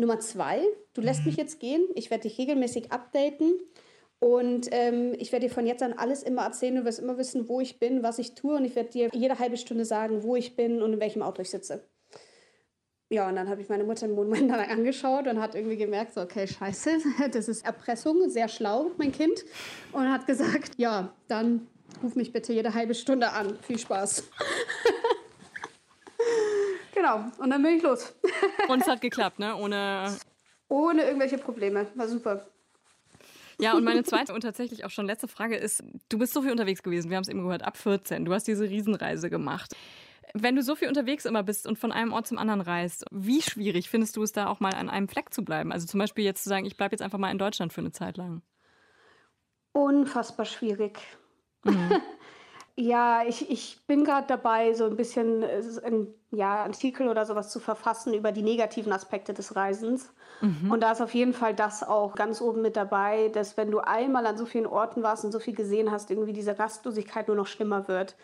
Nummer 0.00 0.18
zwei, 0.20 0.62
du 0.94 1.00
lässt 1.00 1.26
mich 1.26 1.36
jetzt 1.36 1.60
gehen. 1.60 1.86
Ich 1.94 2.10
werde 2.10 2.22
dich 2.22 2.38
regelmäßig 2.38 2.90
updaten. 2.92 3.54
Und 4.18 4.68
ähm, 4.70 5.14
ich 5.18 5.32
werde 5.32 5.46
dir 5.46 5.52
von 5.52 5.66
jetzt 5.66 5.82
an 5.82 5.94
alles 5.94 6.22
immer 6.22 6.42
erzählen. 6.42 6.76
Du 6.76 6.84
wirst 6.84 6.98
immer 6.98 7.16
wissen, 7.16 7.48
wo 7.48 7.60
ich 7.60 7.78
bin, 7.78 8.02
was 8.02 8.18
ich 8.18 8.34
tue. 8.34 8.56
Und 8.56 8.64
ich 8.64 8.76
werde 8.76 8.90
dir 8.90 9.08
jede 9.12 9.38
halbe 9.38 9.56
Stunde 9.56 9.84
sagen, 9.84 10.22
wo 10.22 10.36
ich 10.36 10.56
bin 10.56 10.82
und 10.82 10.92
in 10.92 11.00
welchem 11.00 11.22
Auto 11.22 11.40
ich 11.40 11.50
sitze. 11.50 11.84
Ja, 13.12 13.28
und 13.28 13.36
dann 13.36 13.48
habe 13.48 13.60
ich 13.60 13.68
meine 13.68 13.82
Mutter 13.82 14.04
einen 14.04 14.14
Monat 14.14 14.40
lang 14.40 14.70
angeschaut 14.70 15.26
und 15.26 15.40
hat 15.40 15.54
irgendwie 15.54 15.76
gemerkt, 15.76 16.14
so, 16.14 16.20
okay, 16.20 16.46
scheiße, 16.46 16.98
das 17.32 17.48
ist 17.48 17.64
Erpressung, 17.64 18.28
sehr 18.30 18.48
schlau, 18.48 18.92
mein 18.98 19.10
Kind. 19.10 19.44
Und 19.92 20.10
hat 20.10 20.26
gesagt, 20.26 20.72
ja, 20.76 21.12
dann 21.26 21.66
ruf 22.02 22.14
mich 22.14 22.32
bitte 22.32 22.52
jede 22.52 22.74
halbe 22.74 22.94
Stunde 22.94 23.32
an. 23.32 23.58
Viel 23.62 23.78
Spaß. 23.78 24.24
Genau, 27.00 27.24
und 27.38 27.48
dann 27.48 27.62
bin 27.62 27.76
ich 27.76 27.82
los. 27.82 28.14
Und 28.68 28.82
es 28.82 28.86
hat 28.86 29.00
geklappt, 29.00 29.38
ne? 29.38 29.56
Ohne. 29.56 30.14
Ohne 30.68 31.04
irgendwelche 31.04 31.38
Probleme. 31.38 31.86
War 31.94 32.06
super. 32.06 32.46
Ja, 33.58 33.72
und 33.74 33.84
meine 33.84 34.04
zweite 34.04 34.34
und 34.34 34.42
tatsächlich 34.42 34.84
auch 34.84 34.90
schon 34.90 35.06
letzte 35.06 35.26
Frage 35.26 35.56
ist: 35.56 35.82
Du 36.10 36.18
bist 36.18 36.34
so 36.34 36.42
viel 36.42 36.50
unterwegs 36.50 36.82
gewesen, 36.82 37.08
wir 37.08 37.16
haben 37.16 37.22
es 37.22 37.30
eben 37.30 37.42
gehört, 37.42 37.62
ab 37.62 37.78
14. 37.78 38.26
Du 38.26 38.34
hast 38.34 38.46
diese 38.46 38.68
Riesenreise 38.68 39.30
gemacht. 39.30 39.74
Wenn 40.34 40.56
du 40.56 40.62
so 40.62 40.76
viel 40.76 40.88
unterwegs 40.88 41.24
immer 41.24 41.42
bist 41.42 41.66
und 41.66 41.78
von 41.78 41.90
einem 41.90 42.12
Ort 42.12 42.26
zum 42.26 42.36
anderen 42.36 42.60
reist, 42.60 43.06
wie 43.10 43.40
schwierig 43.40 43.88
findest 43.88 44.16
du 44.18 44.22
es 44.22 44.32
da 44.32 44.48
auch 44.48 44.60
mal 44.60 44.74
an 44.74 44.90
einem 44.90 45.08
Fleck 45.08 45.32
zu 45.32 45.42
bleiben? 45.42 45.72
Also 45.72 45.86
zum 45.86 45.98
Beispiel 45.98 46.24
jetzt 46.24 46.42
zu 46.42 46.50
sagen, 46.50 46.66
ich 46.66 46.76
bleibe 46.76 46.92
jetzt 46.92 47.02
einfach 47.02 47.18
mal 47.18 47.30
in 47.30 47.38
Deutschland 47.38 47.72
für 47.72 47.80
eine 47.80 47.92
Zeit 47.92 48.18
lang. 48.18 48.42
Unfassbar 49.72 50.44
schwierig. 50.44 50.98
Mhm. 51.64 51.96
Ja, 52.80 53.24
ich, 53.26 53.50
ich 53.50 53.78
bin 53.86 54.04
gerade 54.04 54.26
dabei, 54.26 54.72
so 54.72 54.86
ein 54.86 54.96
bisschen 54.96 55.44
ein 55.44 56.14
ja, 56.30 56.62
Artikel 56.62 57.08
oder 57.08 57.26
sowas 57.26 57.50
zu 57.50 57.60
verfassen 57.60 58.14
über 58.14 58.32
die 58.32 58.40
negativen 58.40 58.90
Aspekte 58.90 59.34
des 59.34 59.54
Reisens. 59.54 60.14
Mhm. 60.40 60.70
Und 60.70 60.80
da 60.80 60.92
ist 60.92 61.02
auf 61.02 61.12
jeden 61.12 61.34
Fall 61.34 61.54
das 61.54 61.82
auch 61.82 62.14
ganz 62.14 62.40
oben 62.40 62.62
mit 62.62 62.76
dabei, 62.76 63.28
dass 63.28 63.58
wenn 63.58 63.70
du 63.70 63.80
einmal 63.80 64.24
an 64.24 64.38
so 64.38 64.46
vielen 64.46 64.66
Orten 64.66 65.02
warst 65.02 65.26
und 65.26 65.32
so 65.32 65.40
viel 65.40 65.54
gesehen 65.54 65.90
hast, 65.90 66.10
irgendwie 66.10 66.32
diese 66.32 66.58
Rastlosigkeit 66.58 67.28
nur 67.28 67.36
noch 67.36 67.46
schlimmer 67.46 67.86
wird. 67.86 68.16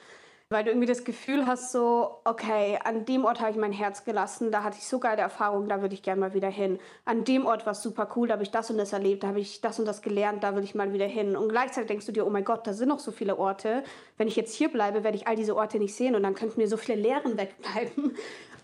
Weil 0.49 0.63
du 0.63 0.71
irgendwie 0.71 0.87
das 0.87 1.03
Gefühl 1.03 1.45
hast, 1.45 1.73
so, 1.73 2.21
okay, 2.23 2.79
an 2.85 3.05
dem 3.05 3.25
Ort 3.25 3.41
habe 3.41 3.51
ich 3.51 3.57
mein 3.57 3.73
Herz 3.73 4.05
gelassen, 4.05 4.53
da 4.53 4.63
hatte 4.63 4.77
ich 4.79 4.87
so 4.87 5.01
geile 5.01 5.21
Erfahrungen, 5.21 5.69
da 5.69 5.81
würde 5.81 5.95
ich 5.95 6.05
gerne 6.05 6.21
mal 6.21 6.35
wieder 6.35 6.49
hin. 6.49 6.79
An 7.05 7.25
dem 7.25 7.47
Ort 7.47 7.67
war 7.67 7.73
es 7.73 7.83
super 7.83 8.09
cool, 8.15 8.29
da 8.29 8.35
habe 8.35 8.45
ich 8.45 8.53
das 8.53 8.71
und 8.71 8.79
das 8.79 8.93
erlebt, 8.93 9.25
da 9.25 9.29
habe 9.29 9.41
ich 9.41 9.61
das 9.61 9.81
und 9.81 9.87
das 9.87 10.03
gelernt, 10.03 10.45
da 10.45 10.55
will 10.55 10.63
ich 10.63 10.77
mal 10.77 10.93
wieder 10.93 11.09
hin. 11.09 11.35
Und 11.35 11.49
gleichzeitig 11.49 11.89
denkst 11.89 12.07
du 12.07 12.13
dir, 12.13 12.25
oh 12.25 12.31
mein 12.31 12.45
Gott, 12.45 12.65
da 12.65 12.75
sind 12.75 12.91
noch 12.91 13.01
so 13.01 13.11
viele 13.11 13.41
Orte. 13.41 13.83
Wenn 14.19 14.29
ich 14.29 14.37
jetzt 14.37 14.55
hier 14.55 14.69
bleibe, 14.69 15.03
werde 15.03 15.17
ich 15.17 15.27
all 15.27 15.35
diese 15.35 15.57
Orte 15.57 15.81
nicht 15.81 15.97
sehen 15.97 16.15
und 16.15 16.23
dann 16.23 16.37
könnten 16.37 16.61
mir 16.61 16.69
so 16.69 16.77
viele 16.77 17.01
Lehren 17.01 17.37
wegbleiben. 17.37 18.17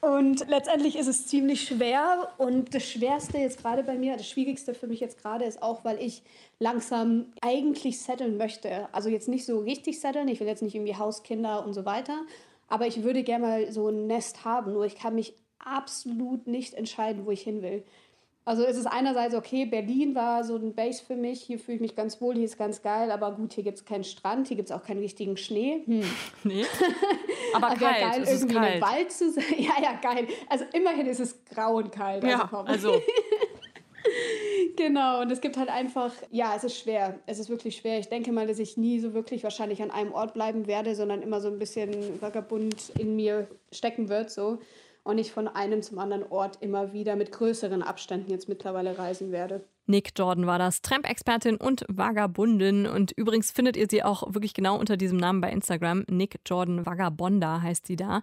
Und 0.03 0.49
letztendlich 0.49 0.97
ist 0.99 1.07
es 1.07 1.29
ziemlich 1.29 1.63
schwer. 1.63 2.33
Und 2.37 2.75
das 2.75 2.85
Schwerste 2.85 3.39
jetzt 3.39 3.63
gerade 3.63 3.85
bei 3.85 3.95
mir, 3.95 4.17
das 4.17 4.29
Schwierigste 4.29 4.75
für 4.75 4.89
mich 4.89 4.99
jetzt 4.99 5.23
gerade 5.23 5.45
ist 5.45 5.63
auch, 5.63 5.85
weil 5.85 6.01
ich 6.03 6.23
langsam 6.63 7.27
eigentlich 7.41 8.01
setteln 8.01 8.37
möchte. 8.37 8.89
Also 8.93 9.09
jetzt 9.09 9.29
nicht 9.29 9.45
so 9.45 9.59
richtig 9.59 10.01
setteln. 10.01 10.29
Ich 10.29 10.39
will 10.41 10.47
jetzt 10.47 10.63
nicht 10.63 10.75
irgendwie 10.75 10.97
Hauskinder 10.97 11.67
und 11.67 11.75
so 11.75 11.85
weiter. 11.85 12.23
Aber 12.69 12.87
ich 12.87 13.03
würde 13.03 13.23
gerne 13.25 13.47
mal 13.47 13.73
so 13.73 13.89
ein 13.89 14.07
Nest 14.07 14.45
haben. 14.45 14.73
Nur 14.73 14.87
ich 14.87 14.95
kann 14.95 15.17
mich 15.17 15.35
absolut 15.59 16.47
nicht 16.47 16.75
entscheiden, 16.75 17.27
wo 17.27 17.33
ich 17.33 17.43
hin 17.43 17.63
will. 17.63 17.85
Also 18.45 18.65
es 18.65 18.77
ist 18.77 18.87
einerseits 18.87 19.37
okay, 19.37 19.67
Berlin 19.67 20.17
war 20.17 20.43
so 20.43 20.57
ein 20.57 20.75
Base 20.75 21.05
für 21.05 21.15
mich, 21.15 21.43
hier 21.43 21.61
fühle 21.61 21.77
ich 21.77 21.81
mich 21.81 21.95
ganz 21.95 22.21
wohl, 22.21 22.35
hier 22.35 22.45
ist 22.45 22.59
ganz 22.59 22.83
geil, 22.83 23.13
aber 23.13 23.31
gut, 23.31 23.53
hier 23.53 23.63
gibt 23.63 23.79
es 23.79 23.85
keinen 23.85 24.03
Strand, 24.03 24.49
hier 24.49 24.57
gibt 24.57 24.69
es 24.69 24.75
auch 24.75 24.83
keinen 24.83 24.99
richtigen 24.99 25.37
Schnee. 25.37 25.83
Hm. 25.85 26.03
Nee. 26.45 26.65
Aber 27.55 27.69
kalt, 27.69 27.81
geil, 27.81 28.23
es 28.23 28.41
irgendwie 28.41 28.55
kalt. 28.57 28.75
im 28.77 28.81
Wald 28.81 29.13
zu 29.13 29.31
sein. 29.31 29.45
Ja, 29.59 29.75
ja, 29.81 29.93
geil. 30.03 30.27
Also 30.49 30.65
immerhin 30.73 31.07
ist 31.07 31.21
es 31.21 31.45
grau 31.45 31.77
und 31.77 31.93
kalt. 31.93 32.25
Ja, 32.25 32.51
also. 32.53 32.93
also. 32.93 32.93
genau, 34.83 35.21
und 35.21 35.31
es 35.31 35.41
gibt 35.41 35.57
halt 35.57 35.69
einfach, 35.69 36.13
ja, 36.31 36.55
es 36.57 36.65
ist 36.65 36.79
schwer. 36.79 37.19
Es 37.27 37.39
ist 37.39 37.49
wirklich 37.49 37.77
schwer. 37.77 37.99
Ich 37.99 38.09
denke 38.09 38.33
mal, 38.33 38.47
dass 38.47 38.59
ich 38.59 38.77
nie 38.77 39.01
so 39.01 39.15
wirklich 39.15 39.43
wahrscheinlich 39.43 39.83
an 39.83 39.91
einem 39.91 40.13
Ort 40.13 40.35
bleiben 40.35 40.67
werde, 40.67 40.95
sondern 40.95 41.23
immer 41.23 41.41
so 41.41 41.49
ein 41.49 41.59
bisschen 41.59 42.21
vagabund 42.21 42.91
in 42.99 43.17
mir 43.17 43.49
stecken 43.71 44.09
wird, 44.09 44.31
so 44.31 44.59
und 45.05 45.19
ich 45.19 45.33
von 45.33 45.49
einem 45.49 45.83
zum 45.83 45.99
anderen 45.99 46.25
Ort 46.31 46.59
immer 46.61 46.93
wieder 46.93 47.17
mit 47.17 47.33
größeren 47.33 47.83
Abständen 47.83 48.31
jetzt 48.31 48.49
mittlerweile 48.49 48.99
reisen 48.99 49.33
werde. 49.33 49.65
Nick 49.87 50.11
Jordan 50.17 50.47
war 50.47 50.59
das, 50.59 50.83
Tramp-Expertin 50.83 51.57
und 51.57 51.85
Vagabundin. 51.89 52.87
Und 52.87 53.13
übrigens 53.13 53.51
findet 53.51 53.77
ihr 53.77 53.87
sie 53.91 54.03
auch 54.03 54.35
wirklich 54.35 54.55
genau 54.55 54.79
unter 54.79 54.97
diesem 54.97 55.19
Namen 55.19 55.41
bei 55.41 55.51
Instagram. 55.51 56.05
Nick 56.09 56.41
Jordan 56.47 56.87
Vagabonda 56.87 57.63
heißt 57.63 57.87
sie 57.87 57.97
da. 57.97 58.23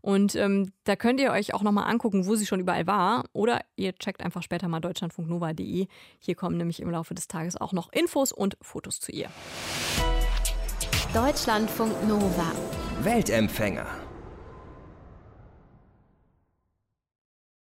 Und 0.00 0.36
ähm, 0.36 0.72
da 0.84 0.96
könnt 0.96 1.20
ihr 1.20 1.32
euch 1.32 1.54
auch 1.54 1.62
nochmal 1.62 1.90
angucken, 1.90 2.26
wo 2.26 2.36
sie 2.36 2.46
schon 2.46 2.60
überall 2.60 2.86
war. 2.86 3.24
Oder 3.32 3.60
ihr 3.76 3.94
checkt 3.94 4.22
einfach 4.22 4.42
später 4.42 4.68
mal 4.68 4.80
deutschlandfunknova.de. 4.80 5.86
Hier 6.18 6.34
kommen 6.34 6.56
nämlich 6.56 6.80
im 6.80 6.90
Laufe 6.90 7.14
des 7.14 7.28
Tages 7.28 7.56
auch 7.60 7.72
noch 7.72 7.92
Infos 7.92 8.32
und 8.32 8.56
Fotos 8.60 9.00
zu 9.00 9.12
ihr. 9.12 9.28
Deutschlandfunk 11.14 11.92
Nova. 12.06 12.52
Weltempfänger. 13.02 14.07